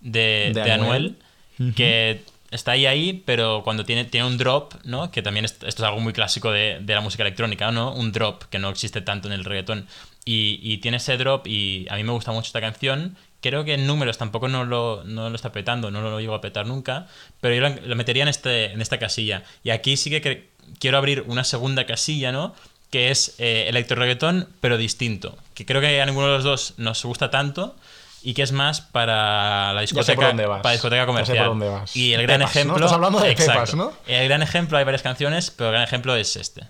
de, 0.00 0.52
De 0.54 0.62
de 0.62 0.72
Anuel. 0.72 1.16
Anuel, 1.58 1.74
que 1.74 2.22
está 2.50 2.72
ahí 2.72 2.86
ahí, 2.86 3.22
pero 3.24 3.62
cuando 3.64 3.84
tiene, 3.84 4.04
tiene 4.04 4.26
un 4.26 4.36
drop, 4.38 4.74
¿no? 4.84 5.10
Que 5.10 5.22
también 5.22 5.44
es- 5.44 5.52
esto 5.52 5.82
es 5.82 5.88
algo 5.88 6.00
muy 6.00 6.12
clásico 6.12 6.50
de, 6.52 6.78
de 6.80 6.94
la 6.94 7.00
música 7.00 7.22
electrónica, 7.22 7.70
¿no? 7.70 7.92
Un 7.94 8.12
drop 8.12 8.44
que 8.44 8.58
no 8.58 8.68
existe 8.68 9.00
tanto 9.00 9.28
en 9.28 9.34
el 9.34 9.44
reggaetón. 9.44 9.86
Y, 10.24 10.58
y 10.62 10.78
tiene 10.78 10.96
ese 10.98 11.16
drop 11.16 11.46
y 11.46 11.86
a 11.88 11.94
mí 11.96 12.04
me 12.04 12.12
gusta 12.12 12.32
mucho 12.32 12.46
esta 12.48 12.60
canción. 12.60 13.16
Creo 13.46 13.64
que 13.64 13.74
en 13.74 13.86
números 13.86 14.18
tampoco 14.18 14.48
no 14.48 14.64
lo, 14.64 15.04
no 15.04 15.30
lo 15.30 15.36
está 15.36 15.52
petando, 15.52 15.90
no 15.92 16.00
lo 16.00 16.18
llego 16.18 16.34
a 16.34 16.40
petar 16.40 16.66
nunca, 16.66 17.06
pero 17.40 17.54
yo 17.54 17.60
lo, 17.60 17.68
lo 17.86 17.94
metería 17.94 18.24
en, 18.24 18.28
este, 18.28 18.72
en 18.72 18.80
esta 18.80 18.98
casilla. 18.98 19.44
Y 19.62 19.70
aquí 19.70 19.96
sí 19.96 20.10
que 20.10 20.48
quiero 20.80 20.98
abrir 20.98 21.24
una 21.26 21.44
segunda 21.44 21.86
casilla, 21.86 22.32
¿no? 22.32 22.54
Que 22.90 23.10
es 23.10 23.36
eh, 23.38 23.66
electro 23.68 23.96
reggaetón, 23.96 24.48
pero 24.60 24.76
distinto. 24.76 25.36
Que 25.54 25.64
creo 25.64 25.80
que 25.80 26.00
a 26.00 26.06
ninguno 26.06 26.26
de 26.26 26.34
los 26.34 26.44
dos 26.44 26.74
nos 26.76 27.04
gusta 27.04 27.30
tanto 27.30 27.76
y 28.22 28.34
que 28.34 28.42
es 28.42 28.50
más 28.50 28.80
para 28.80 29.72
la 29.72 29.80
discoteca, 29.80 30.16
por 30.16 30.24
dónde 30.24 30.46
vas. 30.46 30.62
para 30.62 30.72
discoteca 30.72 31.06
comercial. 31.06 31.38
por 31.38 31.46
dónde 31.46 31.68
vas. 31.68 31.96
Y 31.96 32.14
el 32.14 32.22
gran 32.22 32.40
Pepas, 32.40 32.54
¿no? 32.54 32.60
ejemplo. 32.60 32.76
Estás 32.76 32.92
hablando 32.92 33.20
de 33.20 33.30
Exacto. 33.30 33.52
Pepas, 33.52 33.74
¿no? 33.74 33.92
El 34.08 34.28
gran 34.28 34.42
ejemplo, 34.42 34.78
hay 34.78 34.84
varias 34.84 35.02
canciones, 35.02 35.52
pero 35.52 35.68
el 35.68 35.74
gran 35.74 35.84
ejemplo 35.84 36.16
es 36.16 36.34
este. 36.34 36.62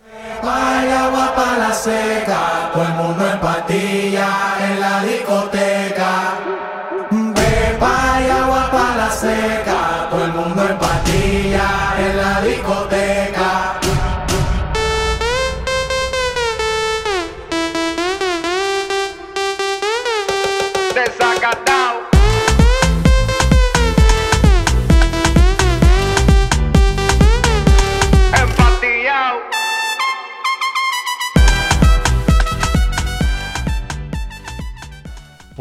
Vaya 0.43 1.07
agua 1.07 1.35
para 1.35 1.69
la 1.69 1.73
seca, 1.73 2.71
todo 2.75 2.83
el 2.83 2.93
mundo 2.93 3.27
en 3.31 3.41
patilla 3.41 4.57
en 4.61 4.81
la 4.81 5.03
discoteca. 5.03 6.56
Seca, 9.11 10.09
todo 10.11 10.25
el 10.25 10.33
mundo 10.33 10.67
en 10.69 10.79
patilla 10.79 11.95
en 11.99 12.17
la 12.17 12.41
discoteca. 12.41 13.16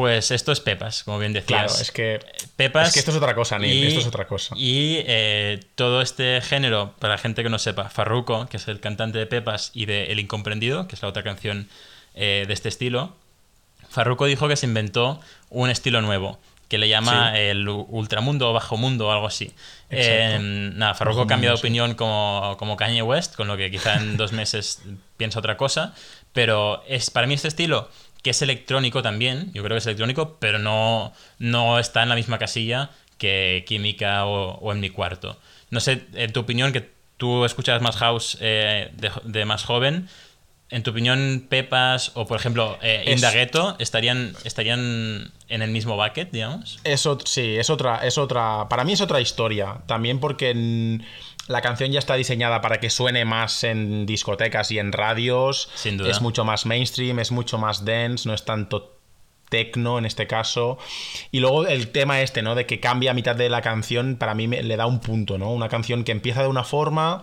Pues 0.06 0.30
esto 0.30 0.52
es 0.52 0.60
Pepas, 0.60 1.04
como 1.04 1.18
bien 1.18 1.34
decías. 1.34 1.64
Claro, 1.64 1.82
es 1.82 1.92
que. 1.92 2.20
Pepas. 2.56 2.90
Es 2.90 2.94
que 2.94 3.00
esto 3.00 3.10
es 3.10 3.18
otra 3.18 3.34
cosa, 3.34 3.58
Neil, 3.58 3.88
esto 3.88 4.02
es 4.02 4.06
otra 4.06 4.28
cosa. 4.28 4.54
Y 4.56 4.98
eh, 5.08 5.60
todo 5.74 6.00
este 6.04 6.42
género, 6.42 6.94
para 7.00 7.16
la 7.16 7.18
gente 7.18 7.42
que 7.42 7.50
no 7.50 7.58
sepa, 7.58 7.90
Farruko, 7.90 8.46
que 8.46 8.58
es 8.58 8.68
el 8.68 8.80
cantante 8.80 9.18
de 9.18 9.26
Pepas, 9.26 9.72
y 9.74 9.88
de 9.88 10.12
El 10.12 10.20
Incomprendido, 10.20 10.88
que 10.88 10.94
es 10.94 11.02
la 11.02 11.08
otra 11.08 11.24
canción 11.24 11.70
eh, 12.14 12.46
de 12.48 12.54
este 12.54 12.70
estilo, 12.70 13.16
Farruko 13.90 14.28
dijo 14.28 14.48
que 14.48 14.56
se 14.56 14.68
inventó 14.68 15.20
un 15.50 15.72
estilo 15.72 16.04
nuevo, 16.04 16.38
que 16.68 16.78
le 16.78 16.88
llama 16.88 17.32
Sí. 17.34 17.40
el 17.40 17.68
ultramundo 17.68 18.52
o 18.52 18.54
bajo 18.54 18.78
mundo 18.78 19.08
o 19.08 19.12
algo 19.12 19.26
así. 19.26 19.54
Eh, 19.90 20.38
nada, 20.76 20.94
Farruko 20.94 21.26
cambia 21.26 21.50
de 21.50 21.58
sí. 21.58 21.62
opinión 21.62 21.96
como, 21.96 22.58
como 22.60 22.78
Kanye 22.78 23.02
West, 23.02 23.36
con 23.36 23.48
lo 23.48 23.58
que 23.58 23.72
quizá 23.72 23.96
en 23.96 24.18
dos 24.18 24.34
meses 24.34 24.84
piensa 25.18 25.40
otra 25.40 25.58
cosa, 25.58 25.96
pero 26.32 26.84
es 26.88 27.10
para 27.10 27.26
mí 27.26 27.34
este 27.34 27.48
estilo 27.48 27.90
que 28.26 28.32
es 28.32 28.42
electrónico 28.42 29.04
también, 29.04 29.52
yo 29.54 29.62
creo 29.62 29.76
que 29.76 29.78
es 29.78 29.86
electrónico, 29.86 30.38
pero 30.40 30.58
no, 30.58 31.14
no 31.38 31.78
está 31.78 32.02
en 32.02 32.10
la 32.10 32.16
misma 32.16 32.40
casilla 32.40 32.90
que 33.20 33.64
Química 33.68 34.26
o, 34.26 34.56
o 34.56 34.72
en 34.72 34.80
mi 34.80 34.90
cuarto. 34.90 35.38
No 35.70 35.80
sé, 35.80 36.02
en 36.16 36.34
tu 36.34 36.40
opinión, 36.40 36.74
que 36.74 36.90
tú 37.18 37.46
escuchas 37.46 37.84
más 37.84 37.98
house 37.98 38.36
eh, 38.42 38.90
de, 38.94 39.12
de 39.26 39.46
más 39.46 39.64
joven, 39.64 40.10
en 40.72 40.82
tu 40.82 40.90
opinión, 40.90 41.46
Pepas 41.48 42.14
o, 42.16 42.26
por 42.26 42.40
ejemplo, 42.40 42.80
eh, 42.82 43.04
Es- 43.06 43.14
Indagueto 43.18 43.76
estarían, 43.78 44.34
estarían 44.44 45.32
en 45.48 45.62
el 45.62 45.70
mismo 45.70 45.96
bucket, 45.96 46.32
digamos. 46.32 46.80
Es 46.84 47.08
sí, 47.26 47.58
es 47.58 47.70
otra, 47.70 47.98
es 48.08 48.18
otra. 48.18 48.68
Para 48.68 48.84
mí 48.84 48.94
es 48.94 49.02
otra 49.02 49.22
historia. 49.22 49.78
También 49.86 50.20
porque 50.20 51.00
la 51.48 51.62
canción 51.62 51.92
ya 51.92 52.00
está 52.00 52.16
diseñada 52.16 52.62
para 52.62 52.80
que 52.80 52.90
suene 52.90 53.24
más 53.26 53.64
en 53.64 54.06
discotecas 54.06 54.72
y 54.72 54.80
en 54.80 54.92
radios. 54.92 55.70
Sin 55.76 55.98
duda. 55.98 56.10
Es 56.10 56.22
mucho 56.22 56.44
más 56.46 56.66
mainstream, 56.66 57.20
es 57.20 57.32
mucho 57.32 57.58
más 57.58 57.86
dance, 57.86 58.28
no 58.28 58.34
es 58.34 58.46
tanto 58.46 58.98
tecno 59.50 60.00
en 60.00 60.06
este 60.06 60.26
caso. 60.26 60.78
Y 61.32 61.40
luego 61.40 61.68
el 61.68 61.90
tema 61.92 62.22
este, 62.22 62.42
¿no? 62.42 62.56
De 62.56 62.66
que 62.66 62.80
cambia 62.80 63.12
a 63.12 63.14
mitad 63.14 63.36
de 63.36 63.50
la 63.50 63.62
canción, 63.62 64.16
para 64.16 64.34
mí 64.34 64.48
me- 64.48 64.64
le 64.64 64.76
da 64.76 64.88
un 64.88 65.00
punto, 65.00 65.38
¿no? 65.38 65.52
Una 65.54 65.70
canción 65.70 66.04
que 66.04 66.12
empieza 66.12 66.42
de 66.42 66.48
una 66.48 66.64
forma. 66.64 67.22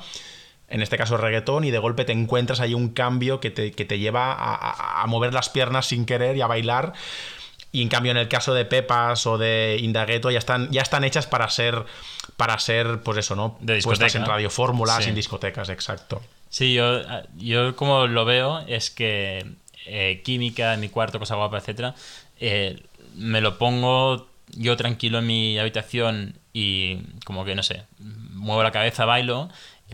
En 0.69 0.81
este 0.81 0.97
caso 0.97 1.17
reggaetón, 1.19 1.65
y 1.65 1.71
de 1.71 1.79
golpe 1.79 2.05
te 2.07 2.13
encuentras 2.13 2.61
ahí 2.61 2.73
un 2.73 2.91
cambio 2.91 3.41
que 3.41 3.51
te, 3.51 3.73
que 3.73 3.85
te 3.85 3.99
lleva 3.99 4.33
a, 4.33 4.55
a- 4.55 5.03
a 5.03 5.07
mover 5.07 5.35
las 5.35 5.49
piernas 5.51 5.87
sin 5.87 6.07
querer 6.07 6.37
y 6.37 6.41
a 6.43 6.47
bailar. 6.47 6.93
Y 7.73 7.81
en 7.83 7.89
cambio, 7.89 8.13
en 8.13 8.19
el 8.19 8.29
caso 8.29 8.53
de 8.53 8.65
Pepas 8.67 9.27
o 9.27 9.39
de 9.39 9.79
Indagueto, 9.81 10.31
ya 10.31 10.39
están, 10.39 10.71
ya 10.71 10.83
están 10.83 11.05
hechas 11.05 11.27
para 11.27 11.49
ser, 11.49 11.85
para 12.37 12.59
ser, 12.59 13.01
pues 13.03 13.17
eso, 13.19 13.35
¿no? 13.35 13.57
De 13.61 13.81
Puestas 13.81 14.15
en 14.15 14.27
radiofórmulas, 14.27 15.03
Sí. 15.05 15.09
en 15.09 15.15
discotecas, 15.15 15.69
exacto. 15.71 16.21
Sí, 16.51 16.75
yo, 16.75 17.01
yo 17.39 17.75
como 17.75 18.07
lo 18.07 18.27
veo 18.27 18.59
es 18.67 18.91
que 18.91 19.47
eh, 19.87 20.21
química 20.23 20.75
en 20.75 20.81
mi 20.81 20.91
cuarto, 20.91 21.19
cosa 21.19 21.35
guapa, 21.37 21.57
etcétera, 21.59 21.95
eh, 22.41 22.79
me 23.17 23.41
lo 23.41 23.57
pongo 23.57 24.29
yo 24.55 24.77
tranquilo 24.77 25.21
en 25.21 25.27
mi 25.27 25.59
habitación 25.59 26.35
y 26.53 26.99
como 27.25 27.47
que 27.47 27.55
no 27.55 27.63
sé, 27.63 27.85
muevo 27.99 28.63
la 28.63 28.71
cabeza, 28.71 29.07
bailo. 29.07 29.49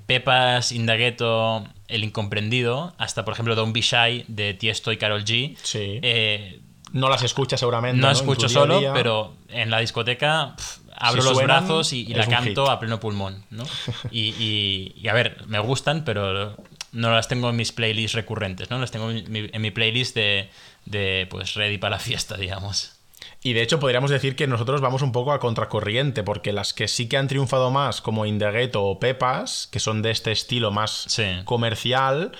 Pepas, 0.07 0.73
Indagueto, 0.73 1.65
El 1.89 2.03
Incomprendido, 2.05 2.95
hasta 2.99 3.25
por 3.25 3.35
ejemplo 3.35 3.55
Don't 3.55 3.73
Be 3.75 3.81
Shy 3.83 4.25
de 4.29 4.55
Tiesto 4.55 4.91
y 4.93 4.97
Carol 4.97 5.25
G. 5.25 5.57
Sí. 5.63 6.01
Eh, 6.03 6.61
No 6.93 7.09
las 7.09 7.23
escuchas 7.23 7.61
seguramente. 7.61 8.01
no 8.01 8.09
En 8.09 8.13
escucho 8.17 8.49
solo, 8.49 8.79
día. 8.81 8.93
pero 8.93 9.35
en 9.49 9.71
la 9.71 9.81
discoteca 9.81 10.55
abro 10.97 11.23
Si 11.23 11.29
los 11.29 11.37
suenan, 11.39 11.65
brazos 11.67 11.93
y, 11.93 12.07
la 12.07 12.27
canto 12.27 12.65
hit. 12.65 12.71
a 12.73 12.81
pleno 12.81 12.99
pulmón, 13.01 13.45
¿no? 13.51 13.65
Y, 14.11 14.31
y- 14.39 14.95
y, 15.01 15.09
a 15.09 15.13
ver, 15.15 15.45
me 15.47 15.59
gustan, 15.61 16.05
pero 16.05 16.57
no 16.93 17.11
las 17.13 17.29
tengo 17.29 17.51
en 17.51 17.57
mis 17.57 17.73
playlists 17.73 18.15
recurrentes, 18.17 18.71
¿no? 18.71 18.79
Las 18.79 18.91
tengo 18.91 19.11
en 19.11 19.31
mi, 19.31 19.49
en 19.53 19.63
mi 19.63 19.71
playlist 19.71 20.15
de, 20.17 20.51
de, 20.87 21.27
pues, 21.31 21.55
ready 21.55 21.79
para 21.79 21.97
la 21.97 22.01
fiesta, 22.01 22.37
digamos. 22.37 22.95
Y 23.43 23.53
de 23.53 23.63
hecho 23.63 23.79
podríamos 23.79 24.11
decir 24.11 24.35
que 24.35 24.49
nosotros 24.49 24.81
vamos 24.81 25.03
un 25.03 25.13
poco 25.13 25.33
a 25.33 25.39
contracorriente, 25.39 26.25
porque 26.25 26.53
las 26.53 26.73
que 26.75 26.89
sí 26.89 27.09
que 27.09 27.17
han 27.19 27.29
triunfado 27.29 27.71
más, 27.71 28.01
como 28.01 28.27
Indagueto 28.27 28.83
o 28.83 28.99
Pepas, 28.99 29.69
que 29.71 29.79
son 29.79 30.03
de 30.03 30.11
este 30.11 30.33
estilo 30.33 30.73
más 30.73 31.05
Sí. 31.09 31.25
comercial, 31.45 32.33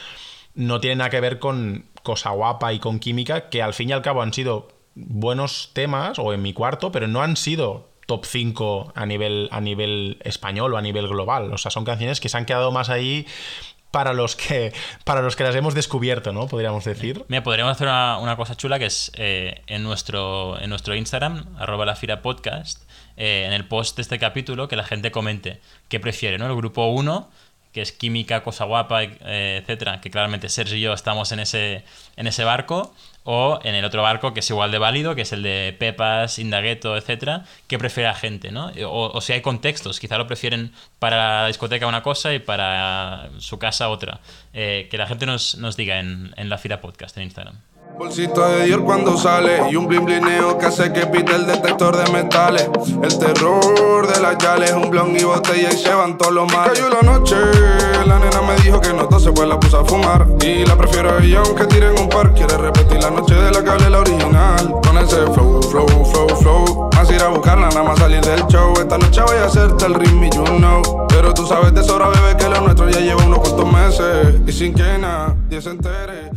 no 0.55 0.81
tienen 0.81 0.99
nada 0.99 1.11
que 1.11 1.21
ver 1.21 1.39
con 1.39 1.85
Cosa 2.09 2.31
Guapa 2.31 2.73
y 2.73 2.79
con 2.79 3.01
Química, 3.01 3.51
que 3.51 3.61
al 3.61 3.75
fin 3.75 3.91
y 3.91 3.93
al 3.93 4.01
cabo 4.01 4.23
han 4.23 4.33
sido 4.33 4.69
buenos 4.95 5.73
temas, 5.75 6.19
o 6.19 6.33
en 6.33 6.41
mi 6.41 6.55
cuarto, 6.55 6.91
pero 6.91 7.07
no 7.07 7.23
han 7.23 7.37
sido 7.37 7.91
top 8.07 8.25
5 8.25 8.93
a 8.95 9.05
nivel, 9.05 9.51
a 9.53 9.61
nivel 9.61 10.17
español 10.25 10.73
o 10.73 10.79
a 10.79 10.81
nivel 10.81 11.07
global. 11.07 11.53
O 11.53 11.59
sea, 11.59 11.71
son 11.71 11.85
canciones 11.85 12.19
que 12.19 12.31
se 12.31 12.39
han 12.39 12.47
quedado 12.47 12.73
más 12.73 12.89
ahí 12.89 13.27
para 13.91 14.15
los 14.15 14.37
que, 14.37 14.73
para 15.05 15.21
los 15.21 15.37
que 15.37 15.45
las 15.45 15.55
hemos 15.55 15.75
descubierto, 15.75 16.33
¿no? 16.33 16.49
Podríamos 16.49 16.83
decir. 16.87 17.27
Mira, 17.29 17.43
podríamos 17.43 17.73
hacer 17.73 17.89
una, 17.89 18.17
una 18.19 18.37
cosa 18.37 18.57
chula 18.57 18.79
que 18.79 18.87
es 18.87 19.13
eh, 19.17 19.61
en, 19.67 19.83
nuestro, 19.83 20.59
en 20.59 20.71
nuestro 20.71 20.95
Instagram, 20.95 21.57
arroba 21.59 21.85
la 21.85 22.23
Podcast, 22.23 22.89
eh, 23.19 23.45
en 23.47 23.53
el 23.53 23.67
post 23.67 23.97
de 23.97 24.03
este 24.03 24.19
capítulo, 24.19 24.67
que 24.67 24.77
la 24.77 24.85
gente 24.85 25.11
comente 25.11 25.61
qué 25.89 26.01
prefiere, 26.01 26.39
¿no? 26.39 26.47
El 26.47 26.57
grupo 26.57 26.87
1, 26.87 27.31
que 27.79 27.83
es 27.83 27.93
Química, 27.93 28.43
Cosa 28.43 28.65
Guapa, 28.65 29.05
eh, 29.05 29.61
etcétera, 29.63 30.01
que 30.01 30.11
claramente 30.11 30.49
Sergio 30.49 30.77
y 30.77 30.81
yo 30.81 30.93
estamos 30.93 31.31
en 31.31 31.39
ese, 31.39 31.85
en 32.17 32.27
ese 32.27 32.43
barco, 32.43 32.93
o 33.23 33.61
en 33.63 33.77
el 33.77 33.85
otro 33.85 34.03
barco 34.03 34.35
que 34.35 34.41
es 34.41 34.51
igual 34.51 34.73
de 34.73 34.79
válido, 34.79 35.15
que 35.15 35.23
es 35.23 35.33
el 35.33 35.45
de 35.45 35.77
Pepas, 35.79 36.41
Indagueto, 36.41 36.97
etcétera, 36.97 37.45
qué 37.69 37.79
prefiere 37.79 38.09
la 38.09 38.17
gente, 38.17 38.51
¿no? 38.51 38.73
O, 38.89 39.21
si 39.21 39.33
hay 39.33 39.43
contextos, 39.43 40.01
quizá 40.01 40.19
lo 40.19 40.27
prefieren 40.27 40.73
para 40.99 41.43
la 41.43 41.47
discoteca 41.47 41.87
una 41.87 42.03
cosa 42.03 42.35
y 42.35 42.41
para 42.41 43.29
su 43.39 43.61
casa 43.61 43.91
otra. 43.91 44.19
Eh, 44.55 44.89
que 44.91 44.99
la 44.99 45.07
gente 45.07 45.25
nos, 45.25 45.57
nos 45.57 45.77
diga 45.77 46.01
en, 46.01 46.35
en 46.37 46.49
la 46.49 46.59
Fira 46.59 46.81
Podcast 46.81 47.17
en 47.17 47.25
Instagram. 47.25 47.61
Bolsito 47.97 48.49
de 48.49 48.65
Dior 48.65 48.85
cuando 48.85 49.17
sale 49.17 49.71
y 49.71 49.77
un 49.77 49.87
blin 49.87 50.05
blineo 50.05 50.59
que 50.59 50.67
hace 50.67 50.93
que 50.93 51.07
pite 51.07 51.35
el 51.35 51.47
detector 51.47 51.97
de 51.97 52.11
metales. 52.13 52.69
El 53.03 53.19
terror 53.19 54.07
de 54.07 54.21
las 54.21 54.39
yales, 54.39 54.73
un 54.73 54.91
blon 54.91 55.17
y 55.17 55.25
botella 55.25 55.71
y 55.73 55.77
se 55.77 55.93
van 55.95 56.19
todos 56.19 56.33
los 56.33 56.53
males. 56.53 56.79
Cayó 56.79 56.89
la 56.91 57.03
noche, 57.03 57.37
la 58.07 58.19
nena 58.19 58.43
me 58.43 58.57
dijo 58.63 58.81
que 58.81 58.93
no 58.93 59.09
se 59.19 59.33
pues 59.33 59.49
la 59.49 59.59
puse 59.59 59.77
a 59.77 59.85
fumar. 59.85 60.27
Y 60.43 60.65
la 60.65 60.77
prefiero 60.77 61.11
a 61.11 61.23
ella 61.23 61.43
aunque 61.45 61.67
tiren 61.67 61.99
un 61.99 62.09
par. 62.09 62.33
Quiere 62.35 62.57
repetir 62.57 63.03
la 63.03 63.11
noche 63.11 63.35
de 63.35 63.51
la 63.51 63.63
que 63.63 63.71
hablé 63.71 63.91
la 63.91 64.01
original. 64.01 64.75
Con 64.87 64.99
ese 64.99 65.27
flow, 65.33 65.63
flow, 65.63 65.89
flow, 66.05 66.29
flow. 66.37 66.91
Más 66.95 67.11
ir 67.11 67.23
a 67.23 67.29
buscarla, 67.29 67.69
nada 67.69 67.83
más 67.83 67.99
salir 67.99 68.21
del 68.21 68.47
show. 68.47 68.75
Esta 68.79 68.99
noche 68.99 69.23
voy 69.23 69.37
a 69.39 69.45
hacerte 69.45 69.87
el 69.87 69.95
ritmo 69.95 70.25
you 70.31 70.45
know. 70.45 71.07
Pero 71.09 71.35
tú 71.35 71.47
sabes 71.47 71.75
de 71.75 71.83
sobra, 71.83 72.09
bebé, 72.09 72.37
que 72.37 72.49
lo 72.49 72.61
nuestro 72.61 72.89
ya 72.89 73.01
lleva 73.01 73.25
unos 73.25 73.41
cuantos 73.41 73.73
meses. 73.73 74.37
Y 74.47 74.53
sin 74.53 74.75
que 74.75 74.99
nadie 74.99 75.61
se 75.61 75.71
entere. 75.71 76.31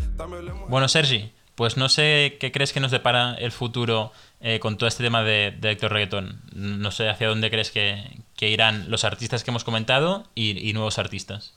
Bueno, 0.67 0.88
Sergi, 0.88 1.34
pues 1.62 1.77
no 1.77 1.89
sé 1.89 2.38
qué 2.39 2.51
crees 2.51 2.74
que 2.74 2.80
nos 2.80 2.89
depara 2.89 3.36
el 3.36 3.51
futuro 3.51 4.12
eh, 4.39 4.60
con 4.60 4.80
todo 4.80 4.88
este 4.88 5.03
tema 5.03 5.22
de, 5.22 5.56
de 5.60 5.68
electro 5.68 5.89
reggaetón. 5.89 6.41
No 6.56 6.89
sé 6.89 7.08
hacia 7.08 7.27
dónde 7.27 7.51
crees 7.51 7.70
que, 7.70 8.03
irán 8.39 8.89
los 8.89 9.03
artistas 9.03 9.44
que 9.44 9.51
hemos 9.51 9.63
comentado 9.63 10.25
y, 10.34 10.58
y 10.68 10.74
nuevos 10.74 10.98
artistas. 10.98 11.53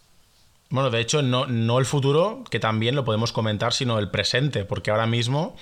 Bueno, 0.69 0.91
de 0.91 1.01
hecho, 1.01 1.23
no, 1.23 1.47
no 1.47 1.79
el 1.79 1.87
futuro, 1.87 2.45
que 2.51 2.61
también 2.61 2.97
lo 2.97 3.07
podemos 3.07 3.33
comentar, 3.33 3.73
sino 3.73 3.99
el 3.99 4.11
presente, 4.11 4.67
porque 4.67 4.91
ahora 4.91 5.07
mismo 5.07 5.57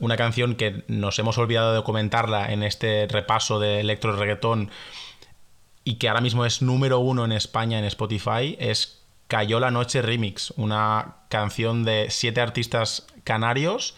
una 0.00 0.16
canción 0.16 0.54
que 0.54 0.84
nos 0.88 1.18
hemos 1.18 1.36
olvidado 1.36 1.74
de 1.74 1.82
comentarla 1.82 2.50
en 2.50 2.62
este 2.62 3.06
repaso 3.08 3.60
de 3.60 3.80
electro 3.80 4.16
reggaetón 4.16 4.70
y 5.84 5.96
que 5.96 6.08
ahora 6.08 6.22
mismo 6.22 6.46
es 6.46 6.62
número 6.62 6.98
uno 6.98 7.26
en 7.26 7.32
España 7.32 7.78
en 7.78 7.84
Spotify 7.84 8.56
es 8.58 9.01
Cayó 9.32 9.60
la 9.60 9.70
Noche 9.70 10.02
Remix, 10.02 10.52
una 10.58 11.16
canción 11.30 11.84
de 11.84 12.08
siete 12.10 12.42
artistas 12.42 13.06
canarios 13.24 13.94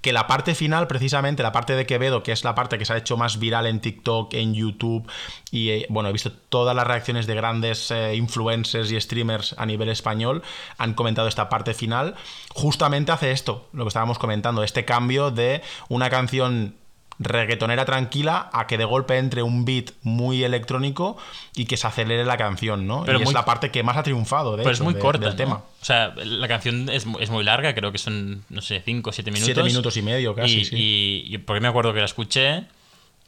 que 0.00 0.12
la 0.12 0.28
parte 0.28 0.54
final, 0.54 0.86
precisamente 0.86 1.42
la 1.42 1.50
parte 1.50 1.74
de 1.74 1.86
Quevedo, 1.86 2.22
que 2.22 2.30
es 2.30 2.44
la 2.44 2.54
parte 2.54 2.78
que 2.78 2.84
se 2.84 2.92
ha 2.92 2.96
hecho 2.96 3.16
más 3.16 3.40
viral 3.40 3.66
en 3.66 3.80
TikTok, 3.80 4.32
en 4.34 4.54
YouTube, 4.54 5.10
y 5.50 5.70
eh, 5.70 5.86
bueno, 5.88 6.08
he 6.08 6.12
visto 6.12 6.30
todas 6.30 6.76
las 6.76 6.86
reacciones 6.86 7.26
de 7.26 7.34
grandes 7.34 7.90
eh, 7.90 8.14
influencers 8.14 8.92
y 8.92 9.00
streamers 9.00 9.56
a 9.58 9.66
nivel 9.66 9.88
español, 9.88 10.44
han 10.78 10.94
comentado 10.94 11.26
esta 11.26 11.48
parte 11.48 11.74
final, 11.74 12.14
justamente 12.50 13.10
hace 13.10 13.32
esto, 13.32 13.68
lo 13.72 13.82
que 13.82 13.88
estábamos 13.88 14.20
comentando, 14.20 14.62
este 14.62 14.84
cambio 14.84 15.32
de 15.32 15.62
una 15.88 16.10
canción 16.10 16.76
reggaetonera 17.18 17.84
tranquila 17.84 18.50
a 18.52 18.66
que 18.66 18.76
de 18.78 18.84
golpe 18.84 19.16
entre 19.18 19.42
un 19.42 19.64
beat 19.64 19.92
muy 20.02 20.44
electrónico 20.44 21.16
y 21.54 21.64
que 21.64 21.76
se 21.76 21.86
acelere 21.86 22.24
la 22.24 22.36
canción, 22.36 22.86
¿no? 22.86 23.04
Pero 23.04 23.18
y 23.18 23.22
muy- 23.22 23.28
es 23.30 23.34
la 23.34 23.44
parte 23.44 23.70
que 23.70 23.82
más 23.82 23.96
ha 23.96 24.02
triunfado, 24.02 24.52
de 24.56 24.58
Pero 24.64 24.70
hecho, 24.70 24.82
es 24.82 24.84
muy 24.84 24.94
de- 24.94 25.00
corta. 25.00 25.20
del 25.20 25.30
¿no? 25.30 25.36
tema. 25.36 25.54
O 25.80 25.84
sea, 25.84 26.14
la 26.16 26.48
canción 26.48 26.88
es, 26.90 27.06
es 27.20 27.30
muy 27.30 27.42
larga, 27.44 27.74
creo 27.74 27.92
que 27.92 27.98
son, 27.98 28.44
no 28.50 28.60
sé, 28.60 28.82
5 28.84 29.10
o 29.10 29.12
7 29.12 29.30
minutos. 29.30 29.46
Siete 29.54 29.62
minutos 29.62 29.96
y 29.96 30.02
medio 30.02 30.34
casi, 30.34 30.58
Y, 30.60 30.64
sí. 30.66 30.76
y- 30.76 31.34
y 31.34 31.38
porque 31.38 31.60
me 31.60 31.68
acuerdo 31.68 31.92
que 31.94 32.00
la 32.00 32.04
escuché 32.06 32.64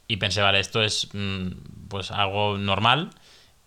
y 0.06 0.16
pensé, 0.18 0.40
vale, 0.42 0.60
esto 0.60 0.82
es 0.82 1.08
mm, 1.12 1.48
pues 1.88 2.10
algo 2.10 2.58
normal. 2.58 3.10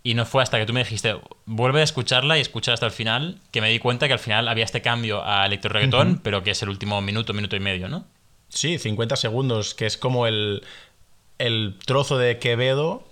Y 0.04 0.16
no 0.16 0.26
fue 0.26 0.42
hasta 0.42 0.58
que 0.58 0.66
tú 0.66 0.74
me 0.74 0.80
dijiste, 0.84 1.16
vuelve 1.46 1.82
a 1.82 1.84
escucharla 1.84 2.38
y 2.38 2.42
escucha 2.42 2.74
hasta 2.74 2.88
el 2.88 2.92
final, 2.92 3.38
que 3.52 3.62
me 3.62 3.70
di 3.70 3.78
cuenta 3.78 4.08
que 4.08 4.14
al 4.14 4.20
final 4.20 4.48
había 4.48 4.66
este 4.66 4.82
cambio 4.82 5.24
a 5.24 5.46
electro 5.46 5.70
reggaetón, 5.72 6.20
pero 6.24 6.42
que 6.44 6.50
es 6.52 6.64
el 6.64 6.70
último 6.70 7.00
minuto, 7.02 7.34
minuto 7.34 7.56
y 7.56 7.60
medio, 7.60 7.88
¿no? 7.88 8.04
Sí, 8.54 8.78
50 8.80 9.16
segundos, 9.16 9.74
que 9.74 9.86
es 9.86 9.98
como 9.98 10.28
el, 10.28 10.64
el 11.40 11.78
trozo 11.86 12.18
de 12.18 12.40
Quevedo 12.40 13.04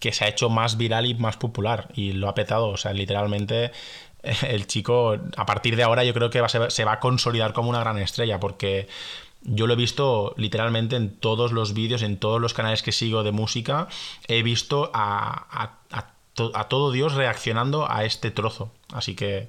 que 0.00 0.12
se 0.12 0.24
ha 0.26 0.28
hecho 0.28 0.50
más 0.50 0.76
viral 0.78 1.06
y 1.06 1.14
más 1.14 1.36
popular 1.38 1.88
y 1.94 2.12
lo 2.12 2.28
ha 2.28 2.34
petado, 2.34 2.68
o 2.68 2.76
sea, 2.78 2.92
literalmente 2.94 3.72
eh, 4.24 4.36
el 4.50 4.66
chico 4.66 5.16
a 5.36 5.46
partir 5.46 5.76
de 5.76 5.84
ahora 5.84 6.04
yo 6.04 6.14
creo 6.14 6.30
que 6.30 6.40
va 6.42 6.48
se 6.50 6.84
va 6.84 6.92
a 6.94 7.00
consolidar 7.00 7.52
como 7.54 7.70
una 7.70 7.80
gran 7.80 7.98
estrella 7.98 8.40
porque 8.40 8.88
yo 9.42 9.66
lo 9.68 9.74
he 9.74 9.76
visto 9.76 10.34
literalmente 10.38 10.96
en 10.96 11.16
todos 11.16 11.52
los 11.52 11.74
vídeos, 11.74 12.02
en 12.02 12.18
todos 12.18 12.40
los 12.40 12.54
canales 12.54 12.82
que 12.82 12.92
sigo 12.92 13.24
de 13.24 13.32
música, 13.32 13.88
he 14.28 14.42
visto 14.42 14.90
a, 14.94 15.46
a- 15.50 15.78
a 15.98 16.12
a 16.54 16.68
todo 16.68 16.92
Dios 16.92 17.14
reaccionando 17.14 17.90
a 17.90 18.04
este 18.04 18.30
trozo, 18.30 18.72
así 18.92 19.14
que... 19.16 19.48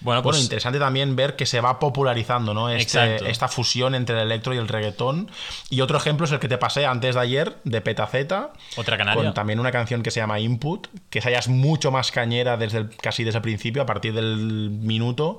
Bueno, 0.00 0.22
Bueno, 0.22 0.22
pues 0.22 0.42
interesante 0.42 0.78
también 0.78 1.16
ver 1.16 1.36
que 1.36 1.46
se 1.46 1.60
va 1.60 1.78
popularizando, 1.78 2.52
¿no? 2.54 2.68
Este- 2.68 3.30
esta 3.30 3.48
fusión 3.48 3.94
entre 3.94 4.16
el 4.16 4.22
electro 4.22 4.54
y 4.54 4.58
el 4.58 4.68
reggaetón. 4.68 5.30
Y 5.70 5.80
otro 5.80 5.96
ejemplo 5.96 6.26
es 6.26 6.32
el 6.32 6.38
que 6.38 6.48
te 6.48 6.58
pasé 6.58 6.84
antes 6.86 7.14
de 7.14 7.20
ayer, 7.20 7.56
de 7.64 7.80
Petaceta. 7.80 8.52
Otra 8.76 8.96
canaria. 8.98 9.22
Con 9.24 9.34
también 9.34 9.58
una 9.58 9.72
canción 9.72 10.02
que 10.02 10.10
se 10.10 10.20
llama 10.20 10.38
Input, 10.38 10.88
que 11.10 11.20
esa 11.20 11.30
ya 11.30 11.38
es 11.38 11.48
mucho 11.48 11.90
más 11.90 12.12
cañera 12.12 12.56
desde 12.56 12.78
el- 12.78 12.90
casi 12.96 13.24
desde 13.24 13.38
el 13.38 13.42
principio, 13.42 13.82
a 13.82 13.86
partir 13.86 14.12
del 14.12 14.70
minuto. 14.70 15.38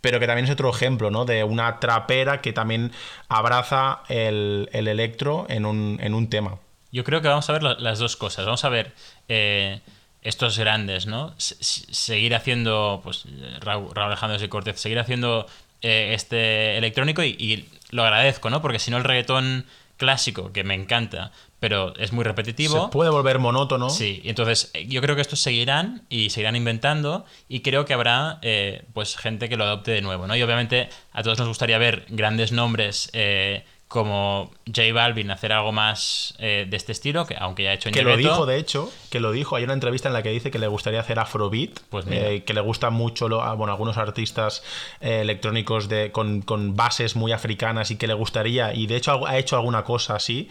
Pero 0.00 0.18
que 0.18 0.26
también 0.26 0.46
es 0.46 0.50
otro 0.50 0.70
ejemplo, 0.70 1.10
¿no? 1.10 1.26
De 1.26 1.44
una 1.44 1.78
trapera 1.78 2.40
que 2.40 2.52
también 2.54 2.92
abraza 3.28 4.00
el, 4.08 4.68
el 4.72 4.88
electro 4.88 5.44
en 5.48 5.66
un, 5.66 5.98
en 6.00 6.14
un 6.14 6.30
tema. 6.30 6.56
Yo 6.92 7.04
creo 7.04 7.20
que 7.20 7.28
vamos 7.28 7.48
a 7.50 7.52
ver 7.52 7.62
la- 7.62 7.74
las 7.74 7.98
dos 7.98 8.16
cosas. 8.16 8.44
Vamos 8.46 8.64
a 8.64 8.68
ver 8.70 8.92
eh, 9.28 9.80
estos 10.22 10.58
grandes, 10.58 11.06
¿no? 11.06 11.34
S- 11.38 11.56
seguir 11.60 12.34
haciendo, 12.34 13.00
pues, 13.02 13.24
Raúl, 13.60 13.90
Alejandro 13.96 14.42
y 14.44 14.48
Cortez, 14.48 14.80
seguir 14.80 14.98
haciendo 14.98 15.46
eh, 15.82 16.12
este 16.14 16.76
electrónico 16.78 17.22
y, 17.22 17.28
y 17.38 17.68
lo 17.90 18.02
agradezco, 18.04 18.50
¿no? 18.50 18.60
Porque 18.62 18.78
si 18.78 18.90
no 18.90 18.98
el 18.98 19.04
reggaetón 19.04 19.66
clásico, 19.96 20.52
que 20.52 20.64
me 20.64 20.74
encanta, 20.74 21.30
pero 21.58 21.94
es 21.96 22.12
muy 22.12 22.24
repetitivo. 22.24 22.86
Se 22.86 22.90
puede 22.90 23.10
volver 23.10 23.38
monótono. 23.38 23.90
Sí, 23.90 24.20
y 24.24 24.30
entonces 24.30 24.70
eh, 24.72 24.86
yo 24.86 25.02
creo 25.02 25.14
que 25.14 25.20
estos 25.22 25.40
seguirán 25.40 26.02
y 26.08 26.30
seguirán 26.30 26.56
inventando 26.56 27.26
y 27.48 27.60
creo 27.60 27.84
que 27.84 27.92
habrá 27.92 28.38
eh, 28.40 28.84
pues 28.94 29.16
gente 29.16 29.48
que 29.50 29.56
lo 29.58 29.64
adopte 29.64 29.90
de 29.90 30.00
nuevo, 30.00 30.26
¿no? 30.26 30.34
Y 30.36 30.42
obviamente 30.42 30.88
a 31.12 31.22
todos 31.22 31.38
nos 31.38 31.48
gustaría 31.48 31.76
ver 31.76 32.06
grandes 32.08 32.50
nombres 32.50 33.10
eh, 33.12 33.64
como 33.90 34.52
J 34.66 34.92
Balvin 34.94 35.32
hacer 35.32 35.52
algo 35.52 35.72
más 35.72 36.34
eh, 36.38 36.64
de 36.70 36.76
este 36.76 36.92
estilo, 36.92 37.26
que 37.26 37.34
aunque 37.36 37.64
ya 37.64 37.70
ha 37.70 37.74
hecho 37.74 37.90
Que 37.90 38.04
lo 38.04 38.16
dijo, 38.16 38.46
de 38.46 38.56
hecho, 38.56 38.88
que 39.10 39.18
lo 39.18 39.32
dijo. 39.32 39.56
Hay 39.56 39.64
una 39.64 39.72
entrevista 39.72 40.06
en 40.08 40.12
la 40.14 40.22
que 40.22 40.30
dice 40.30 40.52
que 40.52 40.60
le 40.60 40.68
gustaría 40.68 41.00
hacer 41.00 41.18
Afrobeat, 41.18 41.80
Pues 41.90 42.06
eh, 42.08 42.44
que 42.46 42.54
le 42.54 42.60
gusta 42.60 42.90
mucho 42.90 43.28
lo- 43.28 43.42
a, 43.42 43.54
bueno, 43.54 43.72
algunos 43.72 43.96
artistas 43.98 44.62
eh, 45.00 45.22
electrónicos 45.22 45.88
de, 45.88 46.12
con, 46.12 46.40
con 46.42 46.76
bases 46.76 47.16
muy 47.16 47.32
africanas 47.32 47.90
y 47.90 47.96
que 47.96 48.06
le 48.06 48.14
gustaría, 48.14 48.72
y 48.74 48.86
de 48.86 48.94
hecho 48.94 49.26
ha 49.26 49.36
hecho 49.38 49.56
alguna 49.56 49.82
cosa 49.82 50.14
así, 50.14 50.48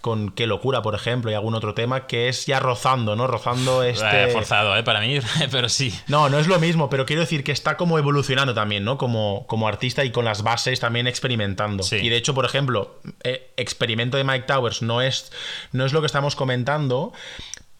con 0.00 0.30
Qué 0.30 0.46
locura, 0.46 0.82
por 0.82 0.94
ejemplo, 0.94 1.30
y 1.30 1.34
algún 1.34 1.54
otro 1.54 1.74
tema, 1.74 2.06
que 2.06 2.28
es 2.28 2.46
ya 2.46 2.58
rozando, 2.58 3.16
¿no? 3.16 3.26
Rozando 3.26 3.82
este... 3.84 4.24
Eh, 4.24 4.28
forzado, 4.28 4.76
¿eh? 4.76 4.82
Para 4.82 5.00
mí, 5.00 5.18
pero 5.50 5.68
sí. 5.68 5.94
No, 6.08 6.28
no 6.28 6.38
es 6.38 6.46
lo 6.46 6.58
mismo, 6.58 6.88
pero 6.88 7.06
quiero 7.06 7.20
decir 7.20 7.44
que 7.44 7.52
está 7.52 7.76
como 7.76 7.98
evolucionando 7.98 8.54
también, 8.54 8.84
¿no? 8.84 8.98
Como, 8.98 9.46
como 9.46 9.68
artista 9.68 10.04
y 10.04 10.10
con 10.10 10.24
las 10.24 10.42
bases 10.42 10.80
también 10.80 11.06
experimentando. 11.06 11.82
Sí. 11.82 11.96
Y 11.96 12.08
de 12.08 12.16
hecho, 12.16 12.34
por 12.34 12.44
ejemplo, 12.44 13.00
eh, 13.24 13.52
experimento 13.56 14.16
de 14.16 14.24
Mike 14.24 14.46
Towers 14.46 14.82
no 14.82 15.02
es, 15.02 15.32
no 15.72 15.84
es 15.84 15.92
lo 15.92 16.00
que 16.00 16.06
estamos 16.06 16.36
comentando, 16.36 17.12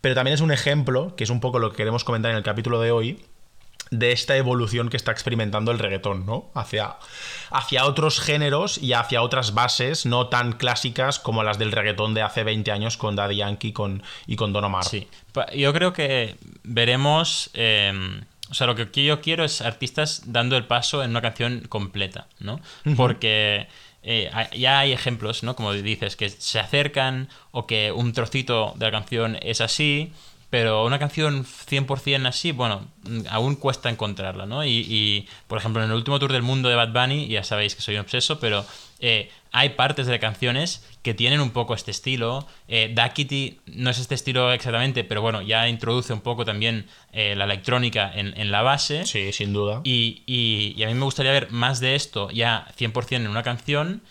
pero 0.00 0.14
también 0.14 0.34
es 0.34 0.40
un 0.40 0.52
ejemplo, 0.52 1.14
que 1.16 1.24
es 1.24 1.30
un 1.30 1.40
poco 1.40 1.58
lo 1.58 1.70
que 1.70 1.76
queremos 1.76 2.04
comentar 2.04 2.30
en 2.30 2.36
el 2.36 2.42
capítulo 2.42 2.80
de 2.80 2.90
hoy, 2.90 3.20
de 3.90 4.12
esta 4.12 4.36
evolución 4.36 4.88
que 4.88 4.96
está 4.96 5.12
experimentando 5.12 5.72
el 5.72 5.78
reggaetón, 5.78 6.24
¿no? 6.24 6.50
Hacia, 6.54 6.96
hacia 7.50 7.84
otros 7.86 8.20
géneros 8.20 8.78
y 8.78 8.92
hacia 8.92 9.22
otras 9.22 9.52
bases 9.52 10.06
no 10.06 10.28
tan 10.28 10.52
clásicas 10.52 11.18
como 11.18 11.42
las 11.42 11.58
del 11.58 11.72
reggaetón 11.72 12.14
de 12.14 12.22
hace 12.22 12.44
20 12.44 12.70
años 12.70 12.96
con 12.96 13.16
Daddy 13.16 13.36
Yankee 13.36 13.72
con, 13.72 14.02
y 14.26 14.36
con 14.36 14.52
Don 14.52 14.64
Omar. 14.64 14.84
Sí. 14.84 15.08
Yo 15.54 15.72
creo 15.72 15.92
que 15.92 16.36
veremos. 16.62 17.50
eh, 17.54 18.22
o 18.50 18.54
sea, 18.54 18.66
lo 18.66 18.74
que 18.74 19.04
yo 19.04 19.20
quiero 19.20 19.44
es 19.44 19.60
artistas 19.60 20.22
dando 20.26 20.56
el 20.56 20.66
paso 20.66 21.04
en 21.04 21.10
una 21.10 21.22
canción 21.22 21.60
completa, 21.68 22.26
¿no? 22.40 22.60
Porque 22.96 23.68
eh, 24.02 24.30
ya 24.56 24.80
hay 24.80 24.92
ejemplos, 24.92 25.44
¿no? 25.44 25.54
Como 25.54 25.72
dices, 25.72 26.16
que 26.16 26.28
se 26.30 26.58
acercan 26.58 27.28
o 27.52 27.68
que 27.68 27.92
un 27.92 28.12
trocito 28.12 28.74
de 28.76 28.86
la 28.86 28.90
canción 28.90 29.38
es 29.40 29.60
así, 29.60 30.12
pero 30.50 30.84
una 30.84 30.98
canción 30.98 31.44
100% 31.44 32.26
así, 32.26 32.52
bueno, 32.52 32.88
aún 33.30 33.54
cuesta 33.56 33.88
encontrarla, 33.88 34.46
¿no? 34.46 34.64
Y, 34.64 34.70
y, 34.88 35.28
por 35.46 35.58
ejemplo, 35.58 35.82
en 35.82 35.90
el 35.90 35.96
último 35.96 36.18
tour 36.18 36.32
del 36.32 36.42
mundo 36.42 36.68
de 36.68 36.74
Bad 36.74 36.92
Bunny, 36.92 37.28
ya 37.28 37.44
sabéis 37.44 37.74
que 37.76 37.82
soy 37.82 37.94
un 37.94 38.00
obseso, 38.00 38.40
pero 38.40 38.64
eh, 38.98 39.30
hay 39.52 39.70
partes 39.70 40.06
de 40.08 40.18
canciones 40.18 40.84
que 41.02 41.14
tienen 41.14 41.40
un 41.40 41.50
poco 41.50 41.74
este 41.74 41.92
estilo. 41.92 42.46
Eh, 42.68 42.92
Duckity 42.94 43.60
no 43.66 43.90
es 43.90 43.98
este 43.98 44.14
estilo 44.16 44.52
exactamente, 44.52 45.04
pero 45.04 45.22
bueno, 45.22 45.40
ya 45.40 45.68
introduce 45.68 46.12
un 46.12 46.20
poco 46.20 46.44
también 46.44 46.86
eh, 47.12 47.34
la 47.36 47.44
electrónica 47.44 48.10
en, 48.14 48.38
en 48.38 48.50
la 48.50 48.62
base. 48.62 49.06
Sí, 49.06 49.32
sin 49.32 49.52
duda. 49.52 49.80
Y, 49.84 50.22
y- 50.26 50.74
y 50.76 50.82
a 50.82 50.88
mí 50.88 50.94
me 50.94 51.04
gustaría 51.04 51.32
ver 51.32 51.50
más 51.52 51.80
de 51.80 51.94
esto 51.94 52.28
ya 52.30 52.66
100% 52.76 53.16
en 53.16 53.28
una 53.28 53.42
canción 53.44 54.02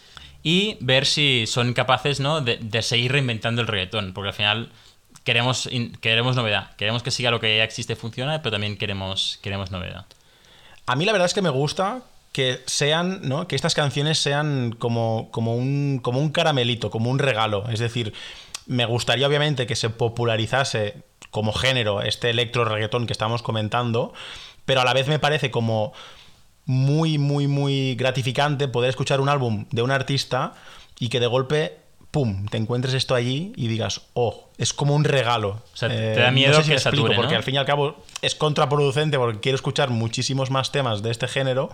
y 0.41 0.77
ver 0.79 1.05
si 1.05 1.45
son 1.47 1.73
capaces 1.73 2.21
¿no? 2.21 2.39
de, 2.41 2.57
de 2.57 2.81
seguir 2.81 3.11
reinventando 3.11 3.61
el 3.61 3.67
reggaetón, 3.67 4.13
porque 4.13 4.29
al 4.29 4.33
final 4.33 4.69
queremos, 5.29 5.69
queremos 6.01 6.35
novedad, 6.35 6.75
queremos 6.75 7.03
que 7.03 7.11
siga 7.11 7.29
lo 7.29 7.39
que 7.39 7.55
ya 7.55 7.63
existe 7.63 7.95
funciona, 7.95 8.41
pero 8.41 8.53
también 8.53 8.77
queremos, 8.77 9.37
queremos 9.43 9.69
novedad. 9.69 10.07
A 10.87 10.95
mí 10.95 11.05
la 11.05 11.11
verdad 11.11 11.27
es 11.27 11.35
que 11.35 11.43
me 11.43 11.51
gusta 11.51 12.01
que 12.31 12.59
sean, 12.65 13.19
¿no? 13.21 13.47
Que 13.47 13.55
estas 13.55 13.75
canciones 13.75 14.17
sean 14.17 14.71
como, 14.71 15.27
como, 15.29 15.55
un, 15.55 15.99
como 16.01 16.19
un 16.19 16.31
caramelito, 16.31 16.89
como 16.89 17.11
un 17.11 17.19
regalo. 17.19 17.69
Es 17.69 17.77
decir, 17.77 18.11
me 18.65 18.85
gustaría 18.85 19.27
obviamente 19.27 19.67
que 19.67 19.75
se 19.75 19.91
popularizase 19.91 21.03
como 21.29 21.53
género 21.53 22.01
este 22.01 22.31
electro 22.31 22.65
reggaetón 22.65 23.05
que 23.05 23.13
estamos 23.13 23.43
comentando, 23.43 24.13
pero 24.65 24.81
a 24.81 24.83
la 24.83 24.93
vez 24.93 25.07
me 25.07 25.19
parece 25.19 25.51
como 25.51 25.93
muy, 26.65 27.19
muy, 27.19 27.45
muy 27.45 27.93
gratificante 27.93 28.67
poder 28.67 28.89
escuchar 28.89 29.21
un 29.21 29.29
álbum 29.29 29.67
de 29.69 29.83
un 29.83 29.91
artista 29.91 30.55
y 30.97 31.09
que 31.09 31.19
de 31.19 31.27
golpe, 31.27 31.77
pum, 32.11 32.47
te 32.47 32.57
encuentres 32.57 32.95
esto 32.95 33.13
allí 33.13 33.53
y 33.55 33.67
digas, 33.67 34.01
oh, 34.13 34.49
es 34.57 34.73
como 34.73 34.95
un 34.95 35.03
regalo. 35.03 35.61
O 35.73 35.77
sea, 35.77 35.89
te 35.89 36.15
da 36.15 36.31
miedo 36.31 36.53
no 36.53 36.57
sé 36.57 36.63
si 36.63 36.69
que 36.69 36.73
me 36.73 36.75
explico, 36.77 36.97
sature, 37.03 37.15
¿no? 37.15 37.21
porque 37.21 37.35
al 37.35 37.43
fin 37.43 37.55
y 37.55 37.57
al 37.59 37.65
cabo 37.65 38.03
es 38.21 38.35
contraproducente 38.35 39.17
porque 39.17 39.39
quiero 39.39 39.55
escuchar 39.55 39.89
muchísimos 39.91 40.49
más 40.49 40.71
temas 40.71 41.03
de 41.03 41.11
este 41.11 41.27
género, 41.27 41.69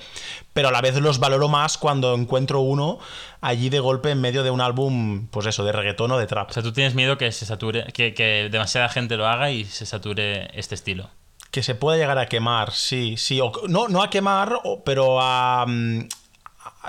pero 0.54 0.68
a 0.68 0.72
la 0.72 0.82
vez 0.82 1.00
los 1.00 1.20
valoro 1.20 1.48
más 1.48 1.78
cuando 1.78 2.14
encuentro 2.14 2.60
uno 2.60 3.00
allí 3.40 3.70
de 3.70 3.80
golpe 3.80 4.12
en 4.12 4.20
medio 4.20 4.44
de 4.44 4.52
un 4.52 4.60
álbum, 4.60 5.28
pues 5.28 5.46
eso, 5.46 5.64
de 5.64 5.72
reggaetón 5.72 6.12
o 6.12 6.18
de 6.18 6.28
trap. 6.28 6.50
O 6.50 6.54
sea, 6.54 6.64
tú 6.64 6.74
tienes 6.74 6.96
miedo 6.96 7.18
que 7.18 7.32
se 7.32 7.46
sature, 7.46 7.86
que, 7.94 8.14
que 8.14 8.50
demasiada 8.52 8.90
gente 8.90 9.16
lo 9.16 9.28
haga 9.28 9.52
y 9.52 9.64
se 9.64 9.86
sature 9.86 10.50
este 10.54 10.76
estilo. 10.76 11.10
Que 11.52 11.64
se 11.64 11.76
pueda 11.76 11.98
llegar 11.98 12.18
a 12.18 12.26
quemar, 12.26 12.74
sí, 12.74 13.16
sí. 13.16 13.40
O, 13.40 13.54
no, 13.70 13.88
no 13.88 14.04
a 14.04 14.10
quemar, 14.10 14.60
pero 14.84 15.22
a. 15.22 15.66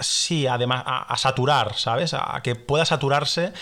Sí, 0.00 0.46
además, 0.46 0.82
a, 0.86 1.16
saturar, 1.16 1.74
¿sabes? 1.76 2.14
A, 2.14 2.36
a 2.36 2.42
que 2.42 2.54
pueda 2.54 2.84
saturarse. 2.84 3.52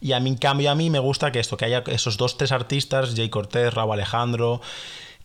Y 0.00 0.12
a 0.12 0.20
mí, 0.20 0.30
en 0.30 0.36
cambio, 0.36 0.70
a 0.70 0.74
mí 0.74 0.90
me 0.90 0.98
gusta 0.98 1.32
que 1.32 1.40
esto, 1.40 1.56
que 1.56 1.64
haya 1.66 1.82
esos 1.86 2.16
dos, 2.16 2.36
tres 2.36 2.52
artistas, 2.52 3.14
Jay 3.14 3.28
Cortez, 3.28 3.72
Raúl 3.74 3.92
Alejandro, 3.92 4.60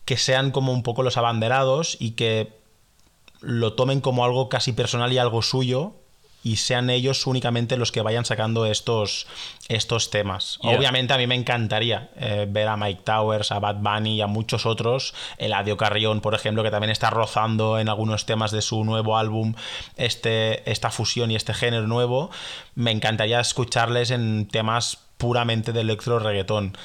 que 0.05 0.17
sean 0.17 0.51
como 0.51 0.71
un 0.71 0.83
poco 0.83 1.03
los 1.03 1.17
abanderados 1.17 1.97
y 1.99 2.11
que 2.11 2.59
lo 3.41 3.73
tomen 3.73 4.01
como 4.01 4.25
algo 4.25 4.49
casi 4.49 4.73
personal 4.73 5.13
y 5.13 5.17
algo 5.17 5.41
suyo 5.41 5.95
y 6.43 6.55
sean 6.55 6.89
ellos 6.89 7.27
únicamente 7.27 7.77
los 7.77 7.91
que 7.91 8.01
vayan 8.01 8.25
sacando 8.25 8.65
estos, 8.65 9.27
estos 9.67 10.09
temas. 10.09 10.57
Yeah. 10.61 10.77
Obviamente 10.77 11.13
a 11.13 11.17
mí 11.17 11.27
me 11.27 11.35
encantaría 11.35 12.09
eh, 12.15 12.47
ver 12.49 12.67
a 12.67 12.77
Mike 12.77 13.01
Towers, 13.03 13.51
a 13.51 13.59
Bad 13.59 13.77
Bunny 13.77 14.15
y 14.15 14.21
a 14.21 14.27
muchos 14.27 14.65
otros, 14.65 15.13
Eladio 15.37 15.77
Carrión, 15.77 16.21
por 16.21 16.35
ejemplo, 16.35 16.63
que 16.63 16.71
también 16.71 16.91
está 16.91 17.09
rozando 17.09 17.79
en 17.79 17.89
algunos 17.89 18.25
temas 18.25 18.51
de 18.51 18.61
su 18.61 18.83
nuevo 18.83 19.17
álbum 19.17 19.53
este, 19.97 20.69
esta 20.69 20.91
fusión 20.91 21.31
y 21.31 21.35
este 21.35 21.53
género 21.53 21.87
nuevo. 21.87 22.29
Me 22.75 22.91
encantaría 22.91 23.39
escucharles 23.39 24.11
en 24.11 24.47
temas 24.47 24.97
puramente 25.17 25.73
de 25.73 25.81
electro 25.81 26.19
reggaetón. 26.19 26.77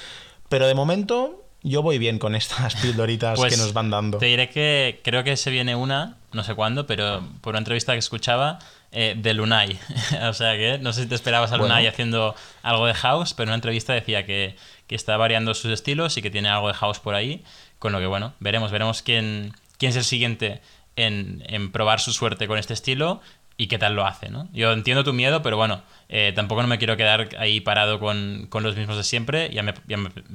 Pero 0.48 0.66
de 0.66 0.74
momento 0.74 1.43
yo 1.64 1.82
voy 1.82 1.98
bien 1.98 2.18
con 2.18 2.36
estas 2.36 2.76
pildoritas 2.82 3.36
Pues 3.36 3.52
que 3.52 3.60
nos 3.60 3.72
van 3.72 3.90
dando. 3.90 4.18
Te 4.18 4.26
diré 4.26 4.50
que 4.50 5.00
creo 5.02 5.24
que 5.24 5.36
se 5.36 5.50
viene 5.50 5.74
una, 5.74 6.16
no 6.32 6.44
sé 6.44 6.54
cuándo, 6.54 6.86
pero 6.86 7.26
por 7.40 7.52
una 7.52 7.58
entrevista 7.58 7.94
que 7.94 7.98
escuchaba 7.98 8.58
eh, 8.92 9.16
de 9.16 9.34
Lunay. 9.34 9.78
o 10.28 10.32
sea 10.34 10.52
que 10.52 10.78
no 10.78 10.92
sé 10.92 11.02
si 11.02 11.08
te 11.08 11.14
esperabas 11.14 11.50
a 11.50 11.56
Bueno. 11.56 11.74
Lunay 11.74 11.86
haciendo 11.88 12.36
algo 12.62 12.86
de 12.86 12.94
house, 12.94 13.34
pero 13.34 13.44
en 13.44 13.48
una 13.48 13.56
entrevista 13.56 13.94
decía 13.94 14.24
que, 14.26 14.56
que 14.86 14.94
está 14.94 15.16
variando 15.16 15.54
sus 15.54 15.72
estilos 15.72 16.16
y 16.16 16.22
que 16.22 16.30
tiene 16.30 16.48
algo 16.50 16.68
de 16.68 16.74
house 16.74 17.00
por 17.00 17.14
ahí. 17.14 17.42
Con 17.78 17.92
lo 17.92 17.98
que, 17.98 18.06
bueno, 18.06 18.34
veremos, 18.40 18.70
veremos 18.70 19.02
quién, 19.02 19.52
quién 19.78 19.90
es 19.90 19.96
el 19.96 20.04
siguiente 20.04 20.60
en, 20.96 21.42
en 21.48 21.72
probar 21.72 21.98
su 21.98 22.12
suerte 22.12 22.46
con 22.46 22.58
este 22.58 22.74
estilo 22.74 23.20
y 23.56 23.68
qué 23.68 23.78
tal 23.78 23.94
lo 23.94 24.06
hace, 24.06 24.30
¿no? 24.30 24.48
Yo 24.52 24.72
entiendo 24.72 25.04
tu 25.04 25.12
miedo, 25.12 25.42
pero 25.42 25.56
bueno, 25.56 25.82
eh, 26.08 26.32
tampoco 26.34 26.62
no 26.62 26.68
me 26.68 26.78
quiero 26.78 26.96
quedar 26.96 27.28
ahí 27.38 27.60
parado 27.60 28.00
con, 28.00 28.46
con 28.48 28.62
los 28.62 28.76
mismos 28.76 28.96
de 28.96 29.04
siempre. 29.04 29.50
Ya 29.52 29.62
me, 29.62 29.74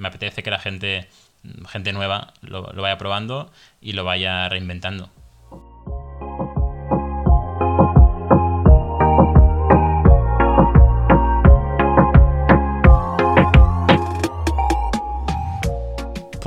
apetece 0.03 0.41
que 0.43 0.51
la 0.51 0.60
gente, 0.60 1.10
gente 1.67 1.91
nueva 1.91 2.34
lo, 2.41 2.71
lo 2.73 2.82
vaya 2.82 2.97
probando 2.97 3.51
y 3.82 3.93
lo 3.93 4.03
vaya 4.03 4.47
reinventando. 4.47 5.10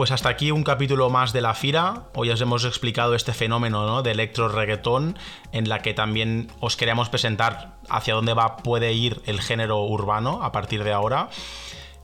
Pues 0.02 0.10
hasta 0.10 0.30
aquí 0.30 0.50
un 0.50 0.64
capítulo 0.64 1.10
más 1.10 1.32
de 1.32 1.40
la 1.40 1.54
Fira. 1.54 2.08
Hoy 2.16 2.28
os 2.30 2.40
hemos 2.40 2.64
explicado 2.64 3.14
este 3.14 3.32
fenómeno 3.32 3.86
¿no? 3.86 4.02
de 4.02 4.10
electro 4.10 4.48
reggaetón, 4.48 5.16
en 5.52 5.68
la 5.68 5.78
que 5.78 5.94
también 5.94 6.50
os 6.58 6.76
queríamos 6.76 7.08
presentar 7.08 7.76
hacia 7.88 8.14
dónde 8.14 8.34
va, 8.34 8.56
puede 8.56 8.94
ir 8.94 9.22
el 9.26 9.40
género 9.40 9.84
urbano 9.84 10.42
a 10.42 10.50
partir 10.50 10.82
de 10.82 10.92
ahora. 10.92 11.28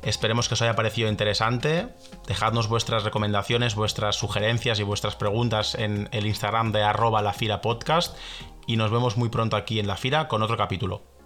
Esperemos 0.05 0.47
que 0.47 0.55
os 0.55 0.63
haya 0.63 0.77
parecido 0.77 1.09
interesante. 1.09 1.89
Dejadnos 2.29 2.69
vuestras 2.69 3.03
recomendaciones, 3.03 3.75
vuestras 3.75 4.15
sugerencias 4.15 4.79
y 4.79 4.85
vuestras 4.85 5.17
preguntas 5.17 5.75
en 5.75 6.09
el 6.13 6.27
Instagram 6.27 6.71
de 6.71 6.85
arroba 6.85 7.21
la 7.21 7.61
Podcast. 7.61 8.17
Y 8.69 8.77
nos 8.77 8.93
vemos 8.93 9.17
muy 9.17 9.29
pronto 9.29 9.57
aquí 9.57 9.81
en 9.81 9.89
la 9.89 9.97
Fira 9.97 10.29
con 10.29 10.45
otro 10.45 10.57
capítulo. 10.57 11.17